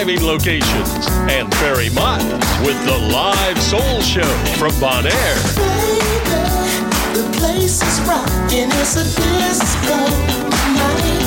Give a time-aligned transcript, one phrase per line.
[0.00, 2.22] thriving locations, and Barry Mott
[2.64, 4.24] with the live soul show
[4.56, 5.36] from Bonaire.
[5.56, 6.40] Baby,
[7.12, 9.96] the place is rocking, it's a disco
[10.72, 11.20] night.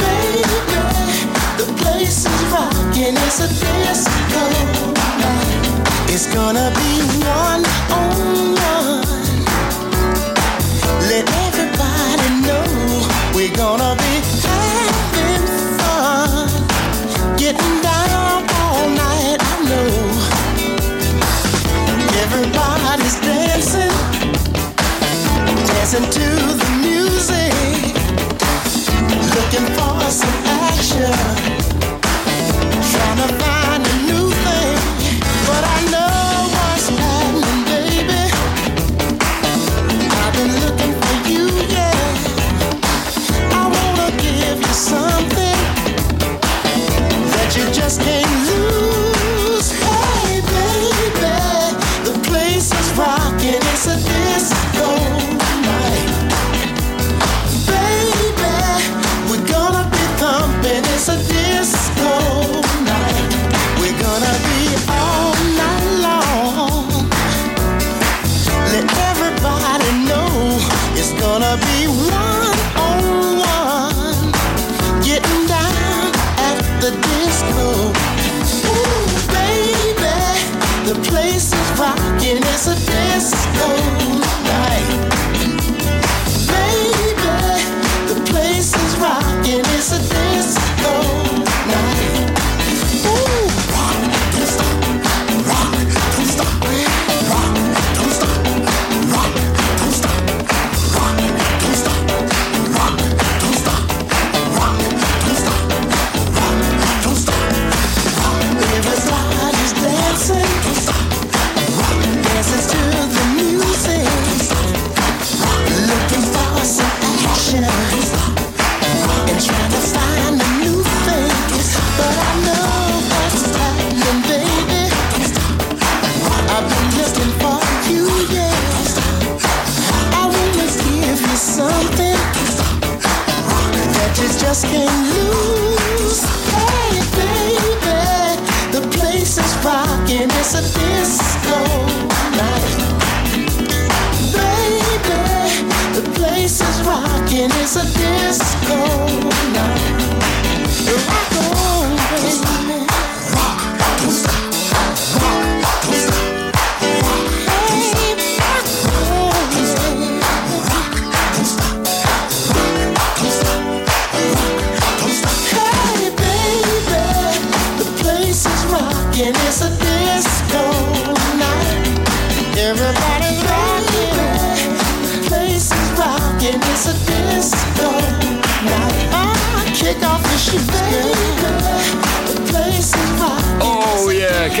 [0.00, 0.44] Baby,
[1.58, 4.44] the place is rocking, it's a disco
[5.20, 6.08] night.
[6.08, 9.04] It's gonna be one on one.
[11.10, 12.64] Let everybody know
[13.34, 15.19] we're gonna be fun.
[17.52, 19.90] Down all night, I know.
[22.22, 23.94] Everybody's dancing,
[25.66, 26.28] dancing to
[26.60, 27.52] the music,
[29.34, 31.12] looking for some action,
[32.92, 33.59] trying to find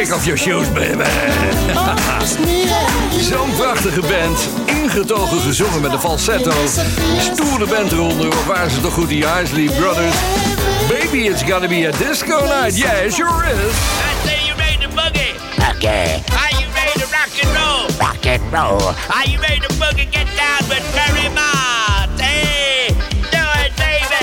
[0.04, 1.04] kick off your shoes, baby.
[3.30, 6.52] Zo'n prachtige band, ingetogen gezongen met een falsetto.
[7.18, 10.14] Stoere band eronder, of waren ze toch goed, die Isley Brothers?
[10.88, 12.76] Baby, it's gonna be a disco night.
[12.76, 13.74] Yeah, it sure is.
[13.74, 15.34] I say you ready to boogie.
[15.76, 17.86] Okay, Are you ready to rock and roll?
[17.98, 18.94] rock and roll.
[19.14, 20.10] Are you ready to boogie?
[20.10, 22.20] Get down with Barry Mott.
[22.20, 22.69] Hey.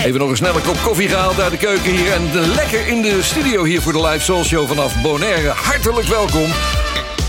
[0.08, 2.12] Even nog een snelle kop koffie gehaald uit de keuken hier.
[2.12, 5.50] En lekker in de studio hier voor de Live Soul Show vanaf Bonaire.
[5.50, 6.50] Hartelijk welkom.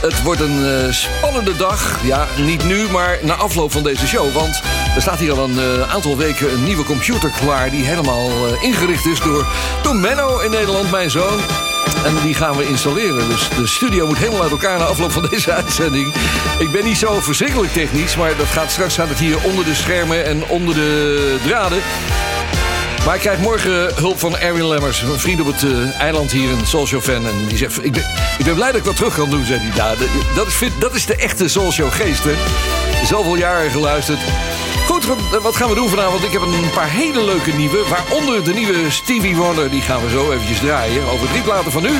[0.00, 2.00] Het wordt een eh, spannende dag.
[2.04, 4.32] Ja, niet nu, maar na afloop van deze show.
[4.32, 4.62] Want
[4.94, 7.70] er staat hier al een eh, aantal weken een nieuwe computer klaar...
[7.70, 9.46] die helemaal eh, ingericht is door,
[9.82, 11.40] door Menno in Nederland, mijn zoon.
[12.04, 13.28] En die gaan we installeren.
[13.28, 16.14] Dus de studio moet helemaal uit elkaar na afloop van deze uitzending.
[16.58, 18.16] Ik ben niet zo verschrikkelijk technisch...
[18.16, 21.82] maar dat gaat straks gaat het hier onder de schermen en onder de draden...
[23.08, 26.50] Maar ik krijg morgen hulp van Erwin Lemmers, een vriend op het eh, eiland hier,
[26.50, 27.26] een Soulshow fan.
[27.26, 27.92] En die zegt, ik
[28.44, 29.76] ben, blij dat ik wat terug kan doen, zei hij.
[29.76, 29.94] Ja,
[30.34, 32.34] dat- is, dat is de echte Soulshow geest, hè.
[33.06, 34.18] Zoveel jaren geluisterd.
[34.86, 35.04] Goed,
[35.42, 36.24] wat, gaan we doen vanavond?
[36.24, 37.78] Ik heb een paar hele leuke nieuwe.
[37.88, 39.70] Waaronder de nieuwe Stevie Wonder.
[39.70, 41.08] Die gaan we zo eventjes draaien.
[41.08, 41.92] Over drie platen van u.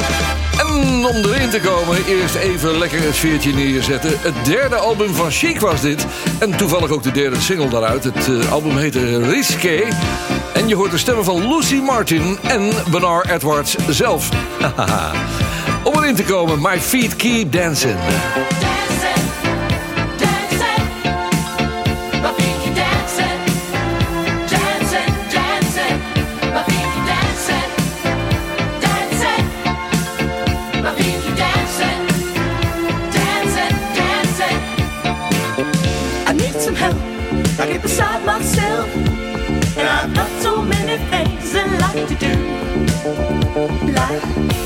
[0.58, 4.12] En om erin te komen, eerst even lekker het veertje neerzetten.
[4.20, 6.06] Het derde album van Chic was dit.
[6.38, 8.05] En toevallig ook de derde single daaruit.
[8.05, 9.82] Het eh, album heette Risqué.
[10.69, 14.29] Je hoort de stemmen van Lucy Martin en Bernard Edwards zelf.
[15.85, 17.99] om erin te komen, My Feet Keep dancing,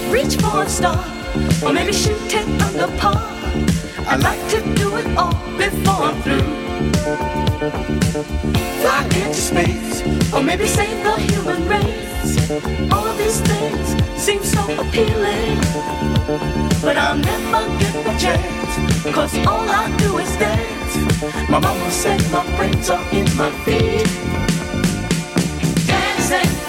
[0.08, 1.04] reach for a star,
[1.64, 3.20] or maybe shoot it on the par.
[4.06, 6.42] I'd like to do it all before I'm through.
[8.82, 10.02] Fly into space,
[10.32, 12.50] or maybe save the human race.
[12.92, 15.58] All these things seem so appealing,
[16.80, 21.50] but I'll never get the chance, cause all I do is dance.
[21.50, 24.06] My mama said my brains are in my feet.
[25.86, 26.61] Dancing.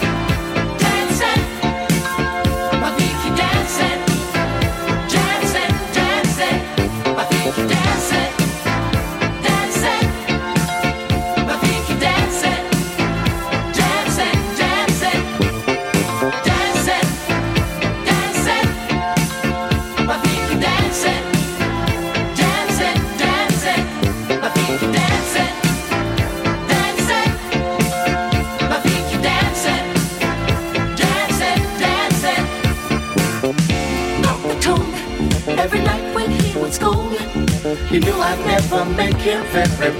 [39.83, 39.91] So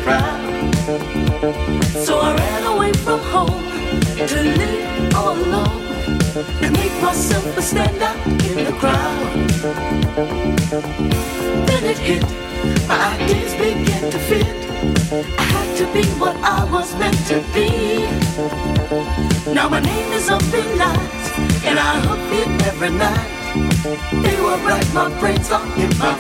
[2.22, 3.64] I ran away from home
[4.16, 5.84] to live all alone
[6.64, 8.16] and make myself a standout
[8.48, 9.34] in the crowd.
[11.68, 12.24] Then it hit,
[12.88, 14.48] my ideas began to fit.
[15.38, 18.08] I had to be what I was meant to be.
[19.54, 21.28] Now my name is up in lights,
[21.66, 23.44] and I hook it every night.
[24.24, 26.16] They were right, my brains are in my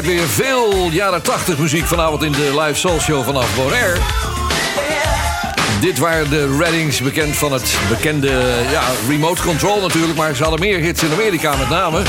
[0.00, 3.98] Uiteraard weer veel jaren 80 muziek vanavond in de live soul show vanaf Bonaire.
[5.80, 10.18] Dit waren de Reddings, bekend van het bekende ja, remote control natuurlijk...
[10.18, 12.02] maar ze hadden meer hits in Amerika met name.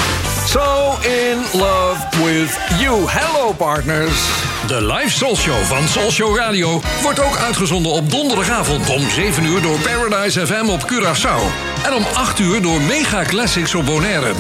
[0.48, 3.10] So in love with you.
[3.10, 4.30] Hello partners.
[4.68, 9.46] De live Soul Show van Soul Show Radio wordt ook uitgezonden op donderdagavond om 7
[9.46, 11.71] uur door Paradise FM op Curaçao.
[11.86, 14.32] En om 8 uur door Mega Classics op Bonaire.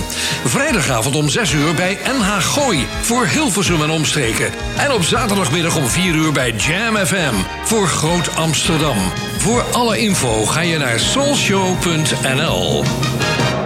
[0.45, 4.51] Vrijdagavond om 6 uur bij NH Gooi voor Hilversum en omstreken.
[4.77, 7.33] En op zaterdagmiddag om 4 uur bij Jam FM
[7.63, 8.97] voor Groot Amsterdam.
[9.37, 12.83] Voor alle info ga je naar soulshow.nl.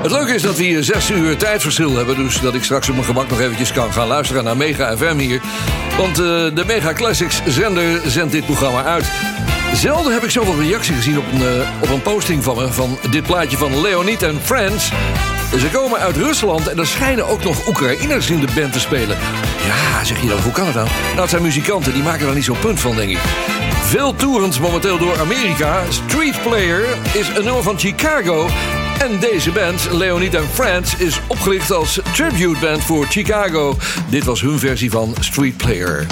[0.01, 2.15] Het leuke is dat we hier zes uur tijdverschil hebben...
[2.15, 5.17] dus dat ik straks op mijn gemak nog eventjes kan gaan luisteren naar Mega FM
[5.17, 5.41] hier.
[5.97, 9.05] Want eh, de Mega Classics zender zendt dit programma uit.
[9.75, 12.73] Zelden heb ik zoveel reactie gezien op een, eh, op een posting van me...
[12.73, 14.91] van dit plaatje van Leonid en Friends.
[15.59, 19.17] Ze komen uit Rusland en er schijnen ook nog Oekraïners in de band te spelen.
[19.65, 20.87] Ja, zeg je dan, hoe kan het dan?
[21.07, 23.19] Nou, het zijn muzikanten, die maken er niet zo'n punt van, denk ik.
[23.81, 25.81] Veel toerend momenteel door Amerika.
[25.89, 28.47] Street Player is een nummer van Chicago...
[28.99, 33.77] En deze band, Leonid and Friends, is opgericht als tribute band voor Chicago.
[34.09, 36.05] Dit was hun versie van Street Player.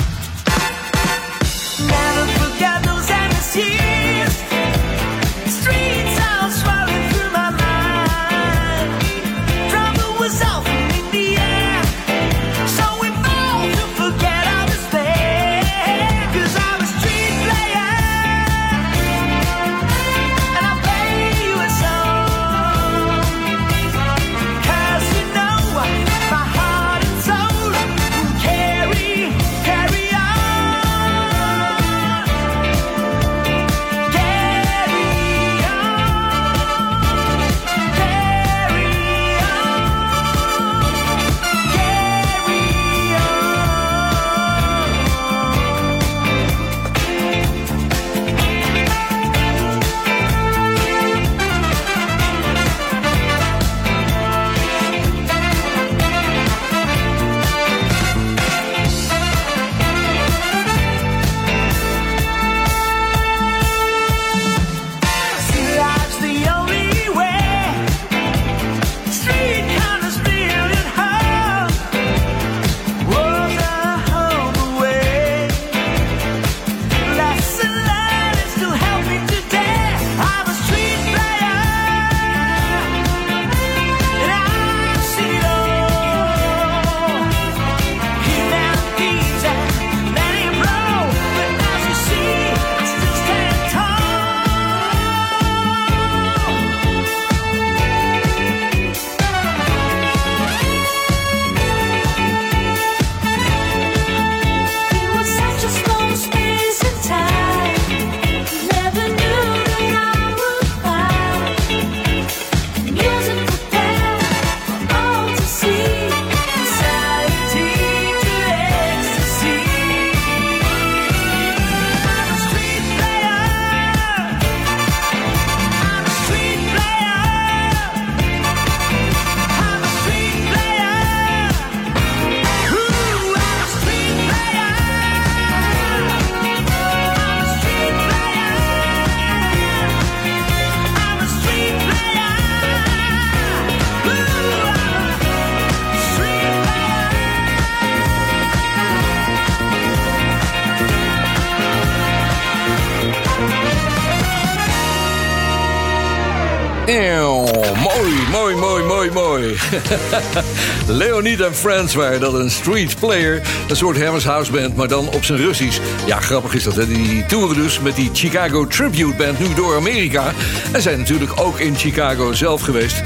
[160.87, 163.41] Leonid en Friends waren dat een street player.
[163.67, 165.79] Een soort Hammers House Band, maar dan op zijn Russisch.
[166.05, 166.87] Ja, grappig is dat, hè?
[166.87, 170.31] Die toeren dus met die Chicago Tribute Band nu door Amerika.
[170.71, 173.01] En zijn natuurlijk ook in Chicago zelf geweest.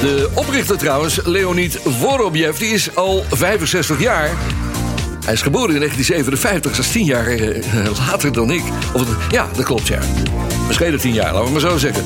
[0.00, 4.30] De oprichter trouwens, Leonid Vorobjev, die is al 65 jaar.
[5.24, 7.62] Hij is geboren in 1957, dat is 10 jaar eh,
[8.06, 8.62] later dan ik.
[8.92, 9.98] Of, ja, dat klopt, ja.
[10.66, 12.04] Misschien 10 jaar, laten we maar zo zeggen.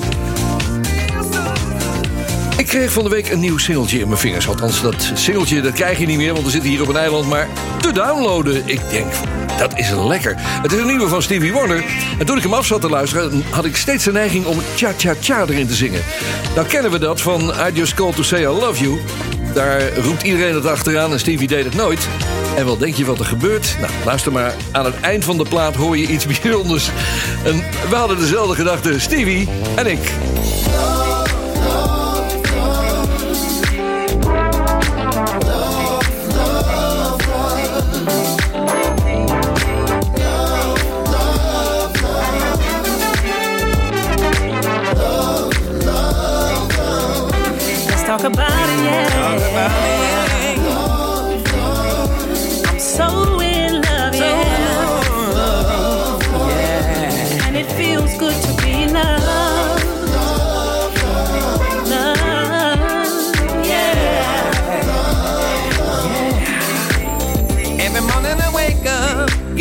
[2.69, 4.49] Kreeg van de week een nieuw singeltje in mijn vingers.
[4.49, 7.29] Althans, dat singeltje dat krijg je niet meer, want we zitten hier op een eiland.
[7.29, 7.49] Maar
[7.81, 9.13] te downloaden, ik denk,
[9.59, 10.35] dat is lekker.
[10.39, 11.85] Het is een nieuwe van Stevie Wonder.
[12.19, 15.45] En toen ik hem af zat te luisteren, had ik steeds de neiging om cha-cha-cha
[15.47, 16.03] erin te zingen.
[16.55, 19.01] Nou kennen we dat van I Just Called To Say I Love You.
[19.55, 22.09] Daar roept iedereen het achteraan en Stevie deed het nooit.
[22.57, 23.77] En wat denk je wat er gebeurt?
[23.81, 24.55] Nou, luister maar.
[24.73, 26.91] Aan het eind van de plaat hoor je iets bijzonders.
[27.45, 30.13] En we hadden dezelfde gedachte, Stevie en ik.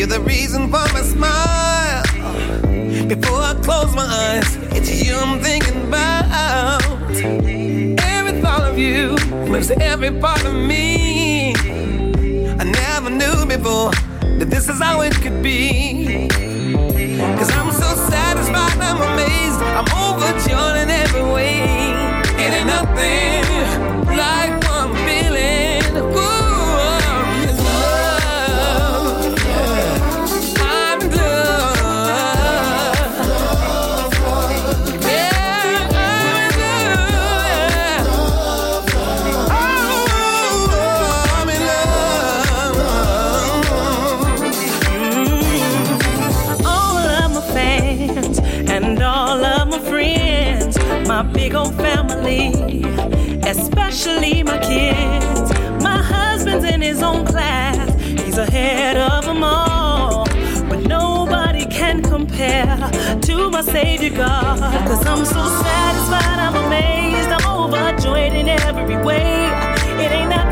[0.08, 2.04] You're the reason for my smile.
[3.10, 6.82] Before I close my eyes, it's you I'm thinking about.
[7.12, 9.16] Every thought of you
[9.52, 11.54] lives every part of me.
[11.56, 13.92] I never knew before
[14.40, 16.30] that this is how it could be.
[16.30, 21.60] Cause I'm so satisfied, I'm amazed, I'm overjoyed in every way.
[22.40, 23.47] It ain't nothing
[59.44, 60.26] all.
[60.70, 62.78] But nobody can compare
[63.22, 64.60] to my Savior God.
[64.88, 69.48] Cause I'm so satisfied, I'm amazed, I'm overjoyed in every way.
[70.04, 70.47] It ain't nothing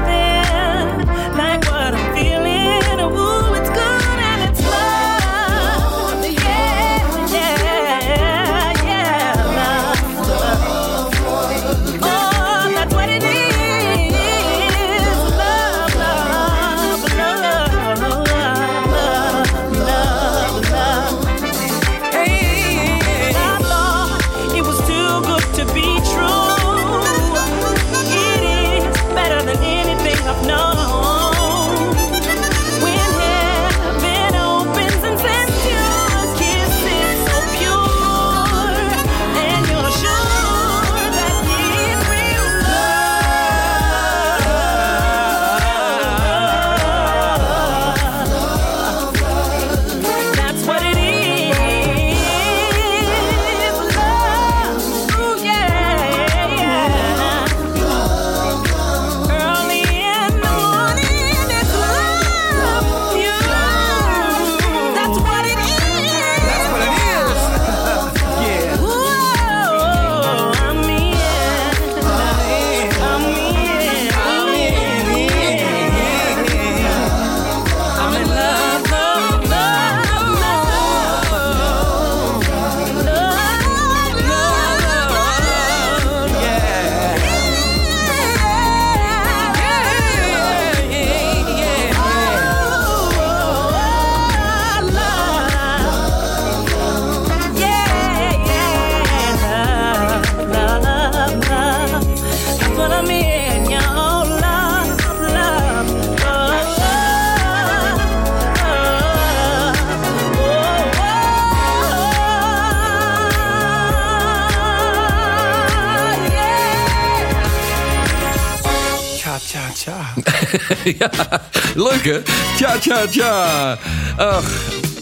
[122.06, 123.78] Tja, tja, tja.
[124.18, 124.52] Ach,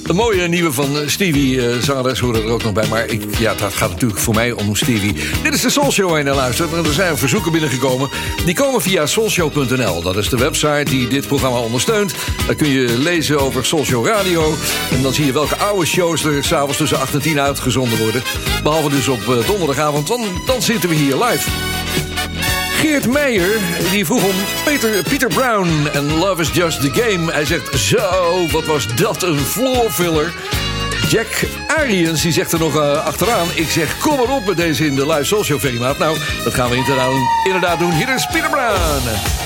[0.03, 2.87] de mooie nieuwe van eh, Stevie, uh, zangeres horen er ook nog bij.
[2.87, 5.13] Maar ik, ja, dat gaat natuurlijk voor mij om Stevie.
[5.43, 6.15] Dit is de Soul Show.
[6.15, 8.09] En er zijn verzoeken binnengekomen.
[8.45, 10.01] Die komen via soulshow.nl.
[10.01, 12.13] Dat is de website die dit programma ondersteunt.
[12.45, 14.55] Daar kun je lezen over Soul Show Radio.
[14.91, 18.23] En dan zie je welke oude shows er s'avonds tussen 8 en 10 uitgezonden worden.
[18.63, 21.62] Behalve dus op eh, donderdagavond, dan, dan zitten we hier live.
[22.93, 23.60] Geert Meijer
[23.91, 27.32] die vroeg om Peter, Peter Brown en Love is Just the Game.
[27.32, 30.34] Hij zegt, zo, wat was dat een floorfiller.
[31.10, 33.47] Jack Arians die zegt er nog eh, achteraan.
[33.56, 35.97] Ik zeg, kom maar op met deze in de live show, Ferrymaat.
[35.97, 37.12] Nou, dat gaan we inderdaad,
[37.43, 37.91] inderdaad doen.
[37.91, 39.42] Hier is Peter Brown.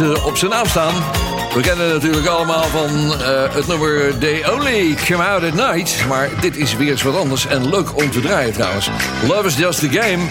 [0.00, 0.94] Eh, op zijn naam staan.
[1.54, 6.06] We kennen natuurlijk allemaal van eh, het nummer They Only Come Out at Night.
[6.08, 8.90] Maar dit is weer eens wat anders en leuk om te draaien trouwens.
[9.28, 10.24] Love is Just a Game.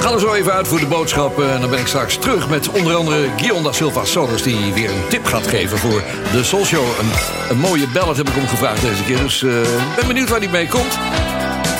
[0.00, 1.40] Gaan er zo even uit voor de boodschap.
[1.40, 3.28] En dan ben ik straks terug met onder andere
[3.62, 4.42] da Silva Solis...
[4.42, 6.84] die weer een tip gaat geven voor de Soul Show.
[7.50, 9.18] Een, mooie ballad heb ik hem gevraagd deze keer.
[9.18, 10.98] Dus eh, ik ben benieuwd waar hij mee komt.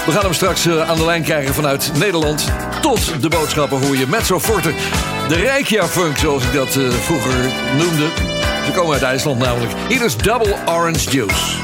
[0.07, 2.53] We gaan hem straks eh, aan de lijn krijgen vanuit Nederland.
[2.85, 4.73] Tot de boodschappen hoor je Metro Forte.
[5.29, 7.35] De Rijkja Funk, zoals ik dat eh, vroeger
[7.77, 8.09] noemde.
[8.65, 9.73] Ze komen uit IJsland namelijk.
[9.89, 11.64] Hier is Double Orange Juice.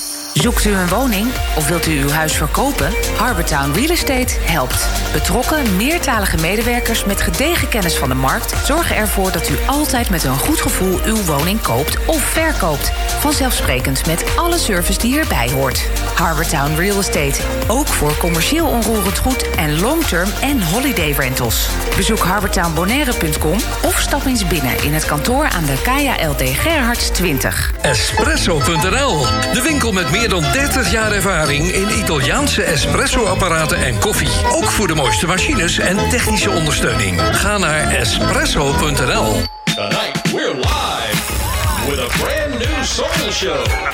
[0.33, 2.93] Zoekt u een woning of wilt u uw huis verkopen?
[3.17, 4.87] Harbortown Real Estate helpt.
[5.11, 10.23] Betrokken, meertalige medewerkers met gedegen kennis van de markt zorgen ervoor dat u altijd met
[10.23, 12.91] een goed gevoel uw woning koopt of verkoopt.
[13.19, 15.89] Vanzelfsprekend met alle service die erbij hoort.
[16.15, 17.41] Harbortown Real Estate.
[17.67, 21.69] Ook voor commercieel onroerend goed en long-term en holiday rentals.
[21.95, 27.71] Bezoek harbortownbonaire.com of stap eens binnen in het kantoor aan de KLD Gerhards 20.
[27.81, 34.31] Espresso.nl, de winkel met meer dan 30 jaar ervaring in Italiaanse espresso-apparaten en koffie.
[34.51, 37.21] Ook voor de mooiste machines en technische ondersteuning.
[37.31, 39.43] Ga naar espresso.nl.
[39.75, 43.90] Tonight we're live with a brand new soul show.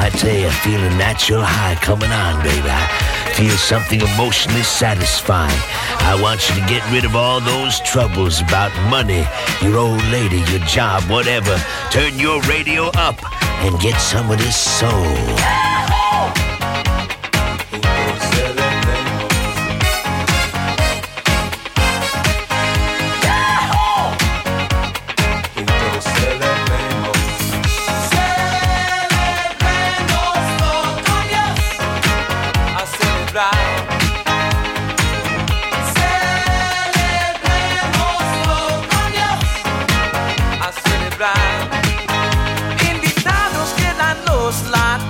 [0.00, 2.70] I tell you, I feel a natural high coming on, baby.
[2.70, 5.60] I feel something emotionally satisfying.
[6.06, 9.26] I want you to get rid of all those troubles about money,
[9.60, 11.58] your old lady, your job, whatever.
[11.90, 13.18] Turn your radio up
[13.64, 15.67] and get some of this soul.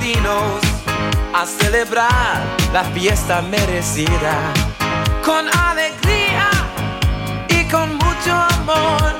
[0.08, 0.60] Latinos
[1.34, 2.42] a celebrar
[2.72, 4.52] la fiesta merecida.
[5.24, 6.50] Con alegría
[7.48, 9.14] y con mucho amor.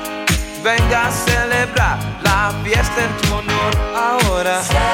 [0.63, 4.61] Venga a celebrar la fiesta en tu honor ahora.
[4.63, 4.87] Celebremos.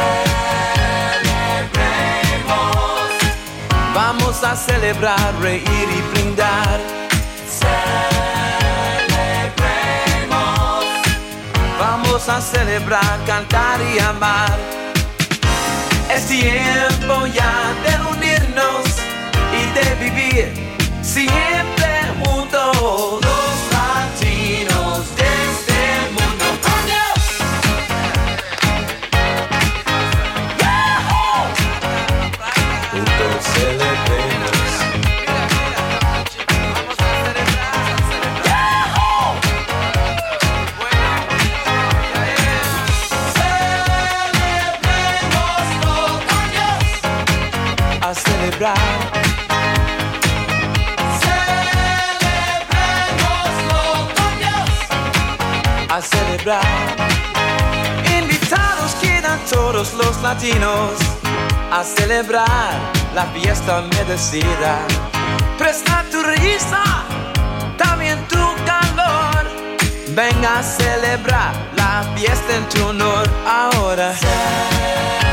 [3.94, 6.80] Vamos a celebrar, reír y brindar.
[7.48, 7.86] Celebremos.
[11.80, 14.75] Vamos a celebrar, cantar y amar.
[16.16, 18.86] Es tiempo ya de unirnos
[19.52, 20.54] y de vivir
[21.02, 21.90] siempre
[22.24, 23.45] juntos.
[48.56, 48.78] Celebrar.
[53.20, 53.84] Celebrémoslo
[54.16, 54.70] con Dios.
[55.90, 56.64] A celebrar.
[58.20, 60.92] Invitados quedan todos los latinos
[61.72, 62.74] a celebrar
[63.14, 64.80] la fiesta merecida.
[65.58, 66.84] Presta tu risa,
[67.78, 69.46] también tu calor.
[70.10, 74.14] Venga a celebrar la fiesta en tu honor ahora.
[74.14, 75.25] Celebremos.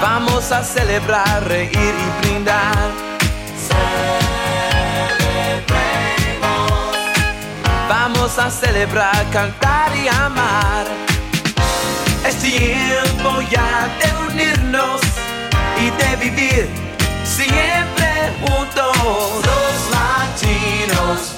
[0.00, 2.90] Vamos a celebrar, reír y brindar.
[3.68, 4.16] Celebremos.
[7.86, 10.86] Vamos a celebrar, cantar y amar.
[12.26, 15.00] Es tiempo ya de unirnos
[15.78, 16.68] y de vivir
[17.24, 18.96] siempre juntos.
[19.44, 21.36] Los latinos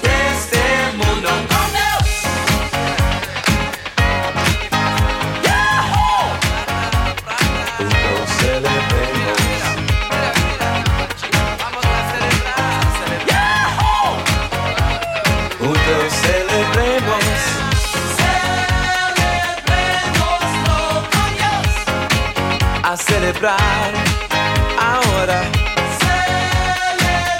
[23.51, 25.41] ahora.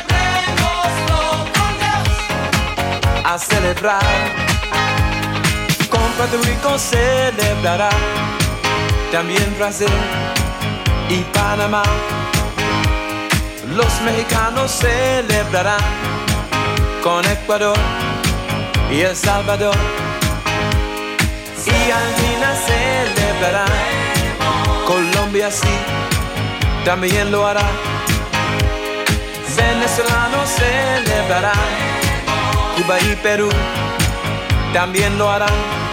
[0.03, 1.21] Celebremoslo
[1.55, 2.07] con Dios.
[3.23, 4.03] A celebrar.
[5.89, 7.89] Con Puerto Rico celebrará.
[9.11, 9.87] También Brasil
[11.09, 11.83] y Panamá.
[13.75, 15.79] Los mexicanos celebrarán
[17.01, 17.77] con Ecuador
[18.91, 19.75] y El Salvador.
[21.65, 23.92] Y Argentina celebrará.
[25.43, 27.63] Colombia sí, también lo hará.
[29.57, 31.53] Venezolanos celebrarán.
[32.77, 33.49] Cuba y Perú
[34.73, 35.83] también lo harán.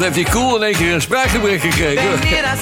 [0.00, 2.02] Wat heeft die cool in één keer een spraakgebrek gekregen?
[2.02, 2.58] Verder.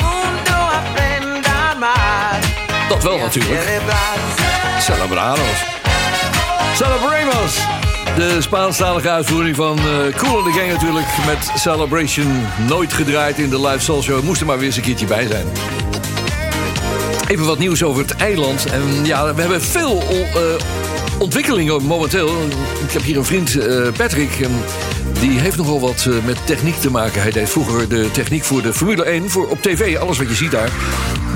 [0.00, 2.38] Mundo aprenda a amar.
[2.88, 3.62] Dat wel natuurlijk.
[3.62, 4.16] Celebrar.
[4.80, 5.64] Celebrados.
[6.74, 7.58] Celebramos.
[8.16, 11.06] De Spaanstalige uitvoering van eh Cool in the Gang natuurlijk.
[11.26, 12.46] Met Celebration.
[12.66, 14.22] Nooit gedraaid in de live soul show.
[14.22, 15.46] Moest er maar weer eens een keertje bij zijn.
[17.26, 18.66] Even wat nieuws over het eiland.
[18.66, 20.87] En ja, we hebben veel eh,
[21.18, 22.28] ontwikkelingen momenteel.
[22.86, 24.46] Ik heb hier een vriend, eh, Patrick.
[25.20, 27.22] Die heeft nogal wat eh, met techniek te maken.
[27.22, 29.30] Hij deed vroeger de techniek voor de Formule 1.
[29.30, 30.70] Voor op tv, alles wat je ziet daar.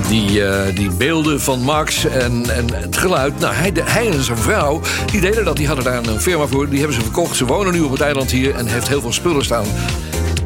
[0.07, 3.39] Die, eh, die beelden van Max en, en het geluid.
[3.39, 4.81] Nou, hij, de- hij en zijn vrouw,
[5.11, 5.57] die deden dat.
[5.57, 6.69] Die hadden daar een firma voor.
[6.69, 7.35] Die hebben ze verkocht.
[7.37, 9.65] Ze wonen nu op het eiland hier en heeft heel veel spullen staan.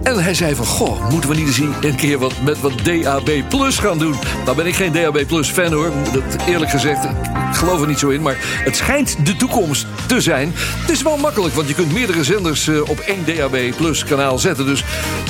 [0.07, 3.29] En hij zei van, goh, moeten we niet eens een keer wat, met wat DAB
[3.49, 4.15] Plus gaan doen?
[4.45, 7.03] Nou ben ik geen DAB Plus fan hoor, dat eerlijk gezegd.
[7.03, 10.51] Ik geloof er niet zo in, maar het schijnt de toekomst te zijn.
[10.55, 14.39] Het is wel makkelijk, want je kunt meerdere zenders eh, op één DAB Plus kanaal
[14.39, 14.65] zetten.
[14.65, 14.83] Dus,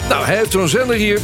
[0.09, 1.19] nou, hij heeft zo'n zender hier.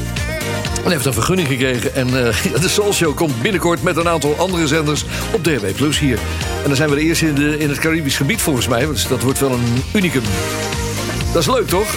[0.83, 1.95] En heeft een vergunning gekregen.
[1.95, 5.99] En eh, de Soul Show komt binnenkort met een aantal andere zenders op DHB Plus
[5.99, 6.17] hier.
[6.61, 7.27] En dan zijn we de eerste
[7.59, 8.85] in, het Caribisch gebied volgens mij.
[8.85, 10.23] Dus dat wordt wel een unicum.
[11.33, 11.87] Dat is leuk, toch?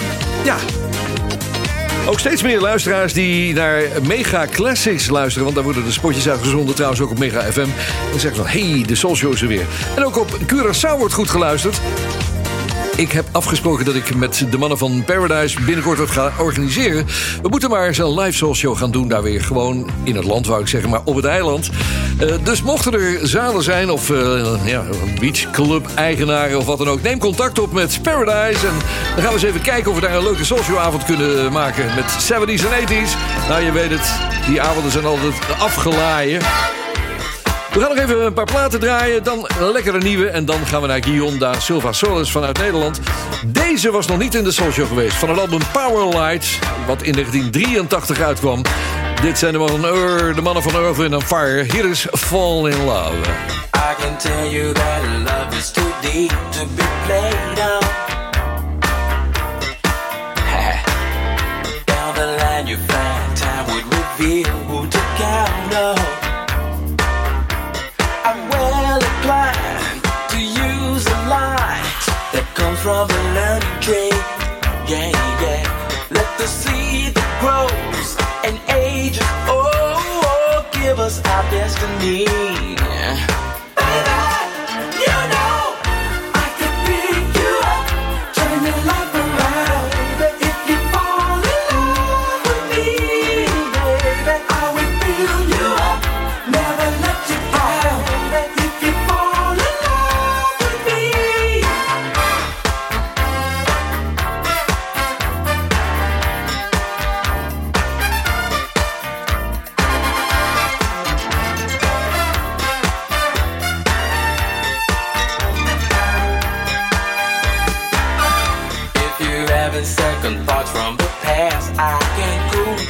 [0.43, 0.55] Ja.
[2.07, 5.43] Ook steeds meer luisteraars die naar Mega Classics luisteren.
[5.43, 7.67] Want daar worden de spotjes uitgezonden, trouwens ook op Mega FM.
[8.13, 9.65] En zeggen van, hey, de Soul is er weer.
[9.95, 11.79] En ook op Curaçao wordt goed geluisterd.
[12.97, 17.05] Ik heb afgesproken dat ik met de mannen van Paradise binnenkort wat ga organiseren.
[17.41, 19.41] We moeten maar eens een live soul show gaan doen daar weer.
[19.41, 21.69] Gewoon in het land, wou ik zeggen, maar op het eiland.
[22.19, 24.83] Eh, dus mochten er zalen zijn of eh ja,
[25.19, 27.01] beachclub-eigenaren of wat dan ook...
[27.01, 28.67] neem contact op met Paradise.
[28.67, 28.73] En
[29.15, 31.51] dan gaan we eens even kijken of we daar een leuke soul show avond kunnen
[31.51, 31.85] maken.
[31.95, 33.11] Met 70s en 80s.
[33.47, 34.13] Nou, je weet het,
[34.47, 36.41] die avonden zijn altijd afgelaaien.
[37.77, 40.27] We gaan nog even een paar platen draaien, dan een lekkere nieuwe...
[40.27, 42.99] en dan gaan we naar Guillaume da Silva Solis vanuit Nederland.
[43.45, 45.15] Deze was nog niet in de Show geweest.
[45.15, 48.61] Van het album Powerlight, wat in 1983 uitkwam.
[49.21, 51.63] Dit zijn de mannen, van Ur- de mannen van Earth, Wind Fire.
[51.63, 53.15] Hier is Fall in Love.
[53.75, 57.81] I can tell you that love is too deep to be played on.
[61.85, 66.26] Down the line you find time would reveal who to count on.
[76.47, 78.15] Seed that grows
[78.47, 82.25] and ages, oh, oh give us our destiny.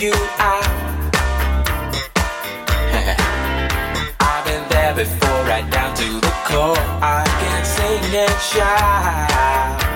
[0.08, 0.64] You out.
[4.20, 6.78] I've been there before, right down to the core.
[7.02, 9.87] I can sing and shout.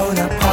[0.00, 0.49] Ahora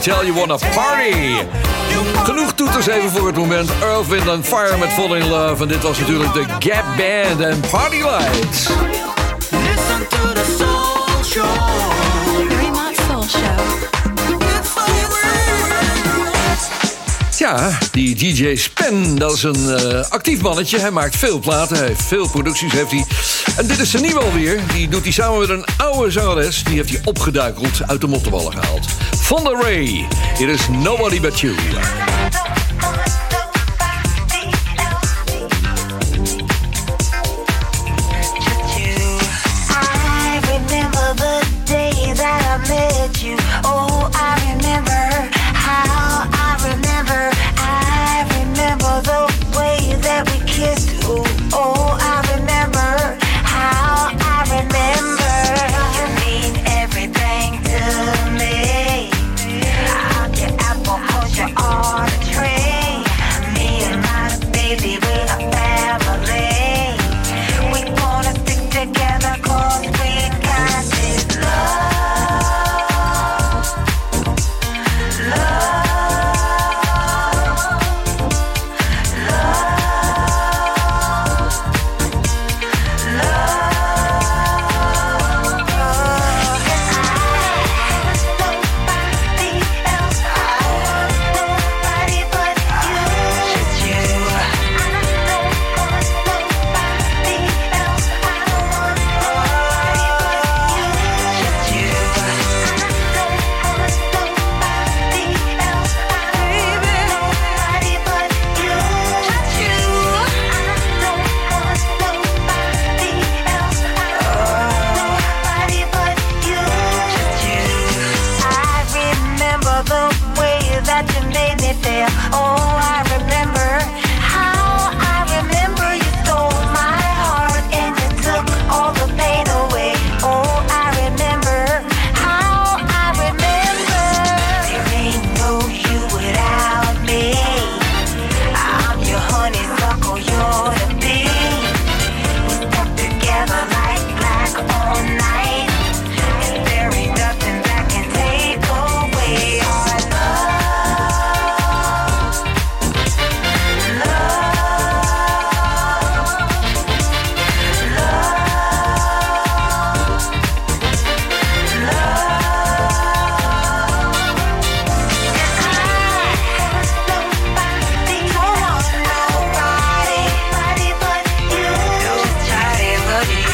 [0.00, 1.34] Tell You Wanna Party.
[2.24, 3.70] Genoeg toeters even voor het moment.
[3.80, 5.62] Earl, Wind and Fire met Fall In Love.
[5.62, 8.68] En dit was natuurlijk de Gap Band en Party Lights.
[9.50, 11.44] Listen to the soul show.
[13.08, 13.68] Soul Show.
[17.38, 20.78] Ja, die DJ Spen, dat is een eh, actief mannetje.
[20.78, 23.04] Hij maakt veel platen, hij heeft veel producties heeft hij.
[23.56, 24.60] En dit is zijn nieuwe alweer.
[24.72, 26.62] Die doet hij samen met een oude zangeres.
[26.64, 28.77] Die heeft hij opgeduikeld uit de mottenballen gehaald.
[29.28, 30.08] Vonda Ray.
[30.42, 31.54] It is Nobody But You.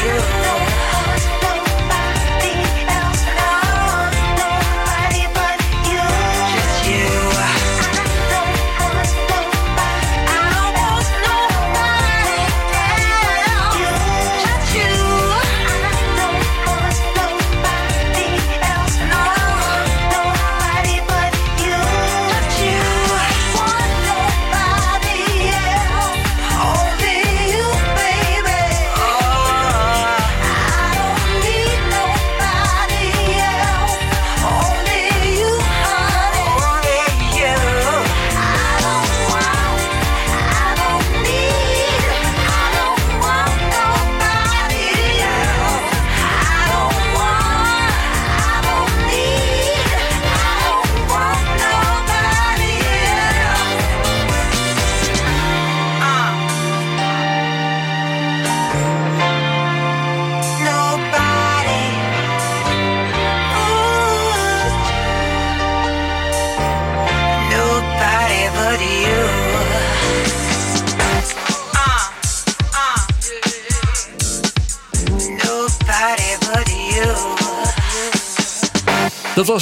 [0.05, 0.44] you.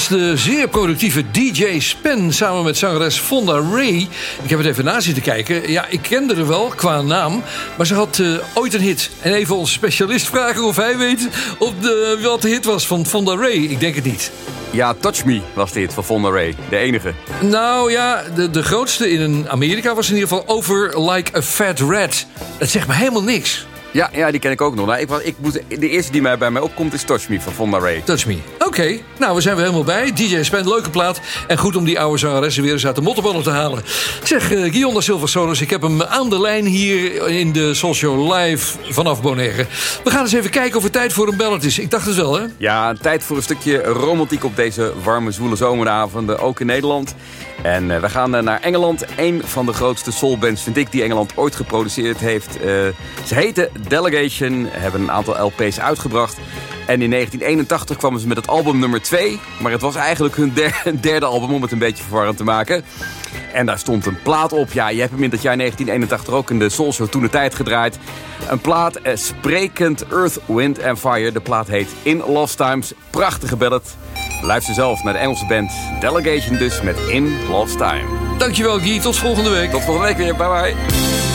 [0.09, 4.07] Was de zeer productieve DJ Spen samen met zangeres Fonda Ray.
[4.43, 5.71] Ik heb het even na zitten kijken.
[5.71, 7.43] Ja, ik kende haar wel qua naam,
[7.77, 9.09] maar ze had eh, ooit een hit.
[9.21, 11.27] En even onze specialist vragen of hij weet
[11.59, 13.51] of de, wat de hit was van Fonda Ray.
[13.51, 14.31] Ik denk het niet.
[14.71, 16.55] Ja, Touch Me was dit van Fonda Ray.
[16.69, 17.13] De enige.
[17.41, 21.79] Nou ja, de, de grootste in Amerika was in ieder geval Over Like a Fat
[21.79, 22.25] Rat.
[22.57, 23.65] Het zegt me helemaal niks.
[23.91, 24.85] Ja, ja, die ken ik ook nog.
[24.85, 27.53] Nou, ik, ik moet, de eerste die mij bij mij opkomt is Touch Me van
[27.53, 28.01] Fonda Ray.
[28.05, 28.37] Touch Me.
[28.73, 30.13] Oké, nou, we zijn weer helemaal bij.
[30.13, 31.21] DJ Spen, leuke plaat.
[31.47, 33.83] En goed om die oude zangeressen weer eens uit de mottenballen te halen.
[34.23, 35.21] Zeg, uh, Guillaume
[35.55, 39.65] da ik heb hem aan de lijn hier in de Show live vanaf Bonaire.
[40.03, 41.79] We gaan eens even kijken of het tijd voor een ballet is.
[41.79, 42.45] Ik dacht het wel, hè?
[42.57, 47.15] Ja, tijd voor een stukje romantiek op deze warme, zwoele zomeravonden, ook in Nederland.
[47.61, 49.05] En eh, we gaan eh, naar Engeland.
[49.17, 52.57] Een van de grootste soulbands, vind ik, die Engeland ooit geproduceerd heeft.
[52.57, 52.63] Eh,
[53.25, 56.37] ze heten Delegation, hebben een aantal LP's uitgebracht.
[56.87, 59.39] En in 1981 kwamen ze met het album nummer 2.
[59.61, 62.83] Maar het was eigenlijk hun der- derde album, om het een beetje verwarrend te maken.
[63.53, 64.71] En daar stond een plaat op.
[64.71, 67.29] Ja, je hebt hem in dat jaar 1981 ook in de Soul Show toen de
[67.29, 67.97] tijd gedraaid.
[68.49, 71.31] Een plaat sprekend Earth, Wind and Fire.
[71.31, 72.93] De plaat heet In Lost Times.
[73.09, 73.95] Prachtige ballad.
[74.41, 78.05] Luister zelf naar de Engelse band Delegation dus met In Lost Time.
[78.37, 79.71] Dankjewel Guy, tot volgende week.
[79.71, 81.32] Tot volgende week weer, bye bye.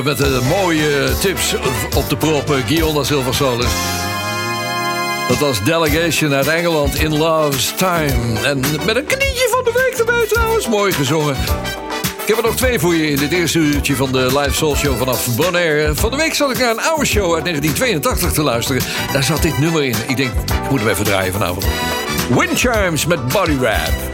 [0.00, 1.54] Met eh, mooie tips
[1.96, 3.70] op de prop, uh, Guillaume da Silva Solis.
[5.28, 8.40] Dat was Delegation uit Engeland in Love's Time.
[8.44, 10.68] En met een knietje van de week erbij trouwens.
[10.68, 11.36] Mooi gezongen.
[12.22, 14.76] Ik heb er nog twee voor je in dit eerste uurtje van de Live Soul
[14.76, 15.94] Show vanaf Bonaire.
[15.94, 18.82] Van de week zat ik naar een oude show uit 1982 te luisteren.
[19.12, 19.94] Daar zat dit nummer in.
[20.06, 21.66] Ik denk, ik moet hem even draaien vanavond.
[22.28, 24.11] Wind Chimes met Body Rap.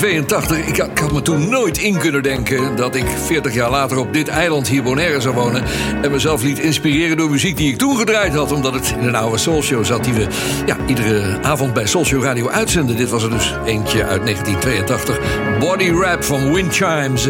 [0.00, 0.66] 1982.
[0.68, 3.98] Ik, had- ik had me toen nooit in kunnen denken dat ik 40 jaar later
[3.98, 5.62] op dit eiland hier Bonaire zou wonen.
[6.02, 8.52] En mezelf liet inspireren door muziek die ik toen gedraaid had.
[8.52, 10.26] Omdat het in een oude soulshow zat die we
[10.66, 12.96] ja, iedere avond bij Soulshow Radio uitzenden.
[12.96, 15.18] Dit was er dus eentje uit 1982.
[15.58, 17.28] Body Rap van Wind Chimes.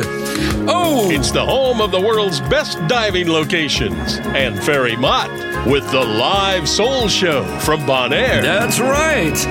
[0.66, 1.10] Oh!
[1.12, 5.28] It's the home of the world's best diving locations and Ferry Mott
[5.66, 8.42] with the live soul show from Bonaire.
[8.42, 9.46] That's right.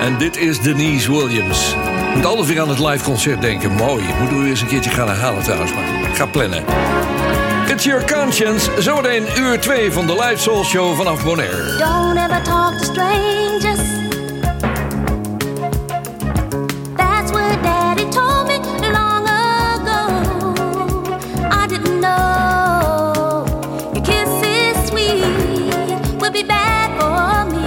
[0.00, 1.74] En dit is Denise Williams.
[2.18, 3.72] Moet altijd weer aan het live concert denken.
[3.72, 4.04] Mooi.
[4.18, 5.72] Moeten we eens een keertje gaan herhalen trouwens.
[5.74, 6.64] Maar ik ga plannen.
[7.68, 8.70] It's Your Conscience.
[8.78, 11.76] Zometeen uur 2 van de live soul show vanaf Bonaire.
[11.76, 13.88] Don't ever talk to strangers.
[16.96, 20.06] That's what Daddy told me long ago.
[21.62, 23.44] I didn't know
[23.92, 25.24] your kiss is sweet.
[26.20, 27.57] Will be bad for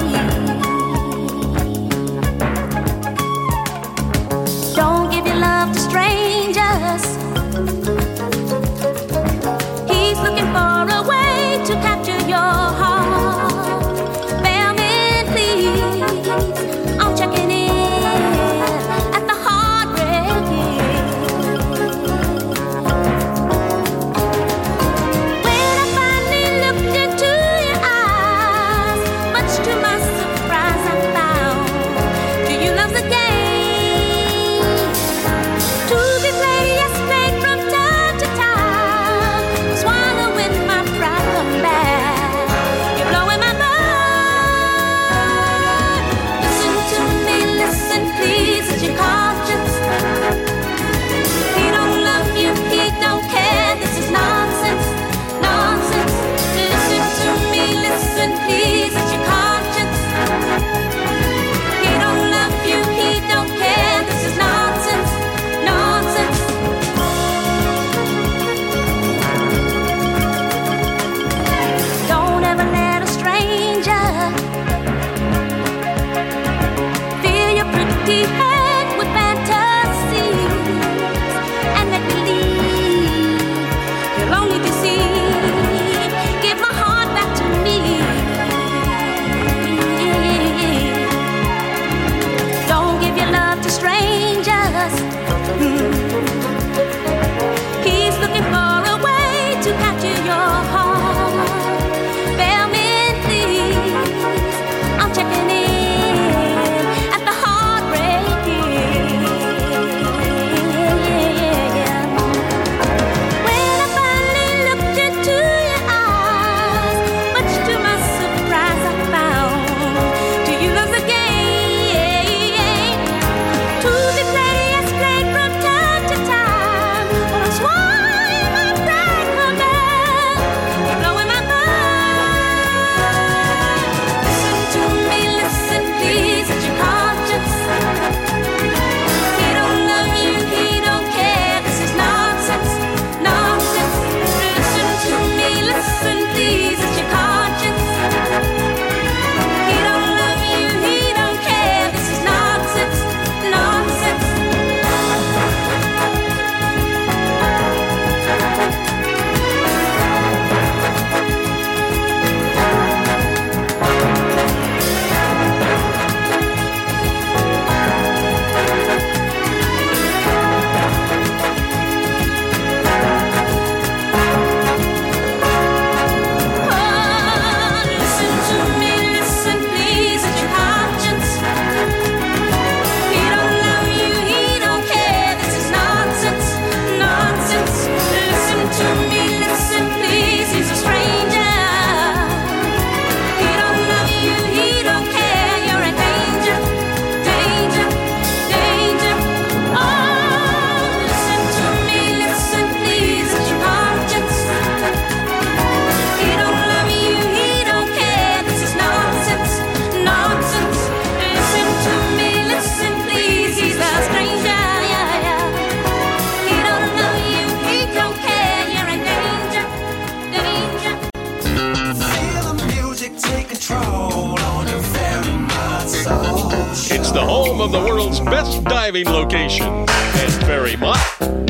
[227.13, 229.67] The home of the world's best diving locations.
[229.67, 230.97] And Ferry Mott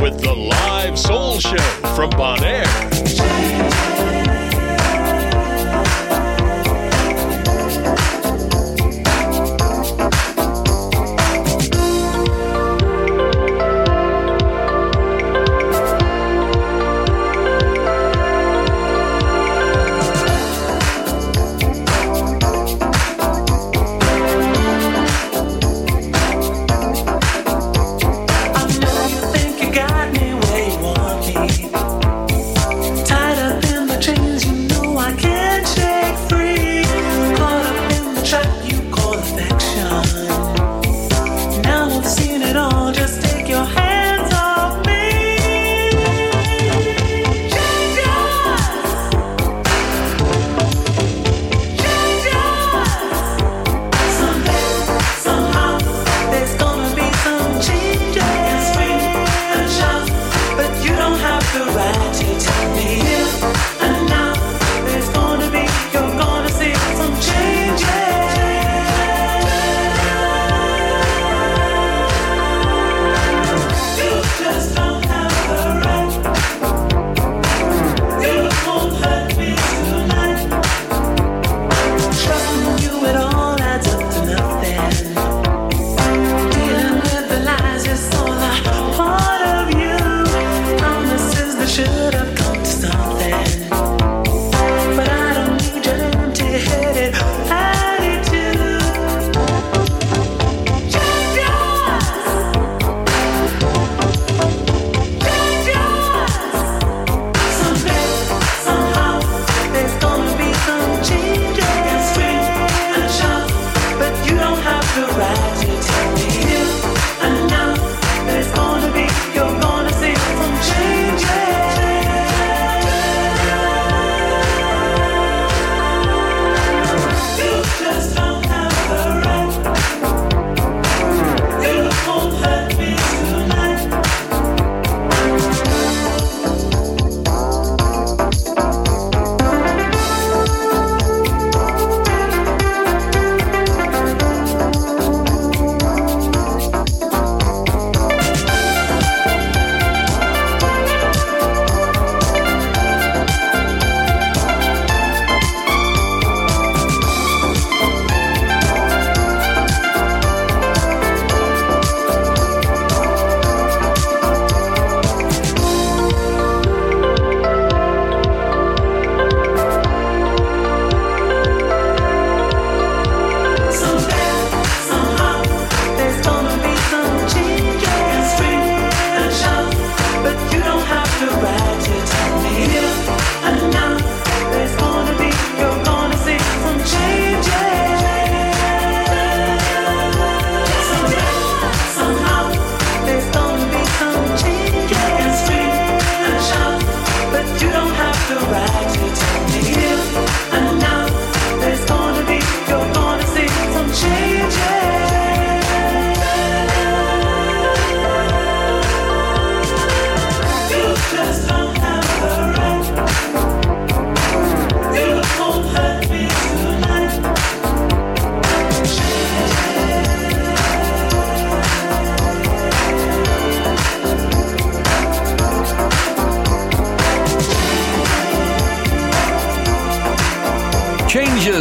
[0.01, 1.57] with the live soul show
[1.95, 4.00] from Bonaire.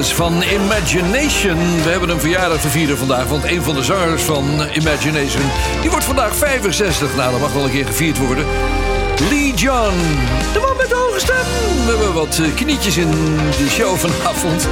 [0.08, 1.82] Van Imagination.
[1.82, 5.42] We hebben een verjaardag te vieren vandaag, want een van de zangers van Imagination...
[5.80, 7.16] die wordt vandaag 65.
[7.16, 8.44] Nou, dat mag wel een keer gevierd worden.
[9.28, 9.94] Lee John,
[10.52, 11.36] de man met de hoge stem.
[11.84, 13.10] We hebben wat eh, knietjes in
[13.58, 14.68] de show vanavond.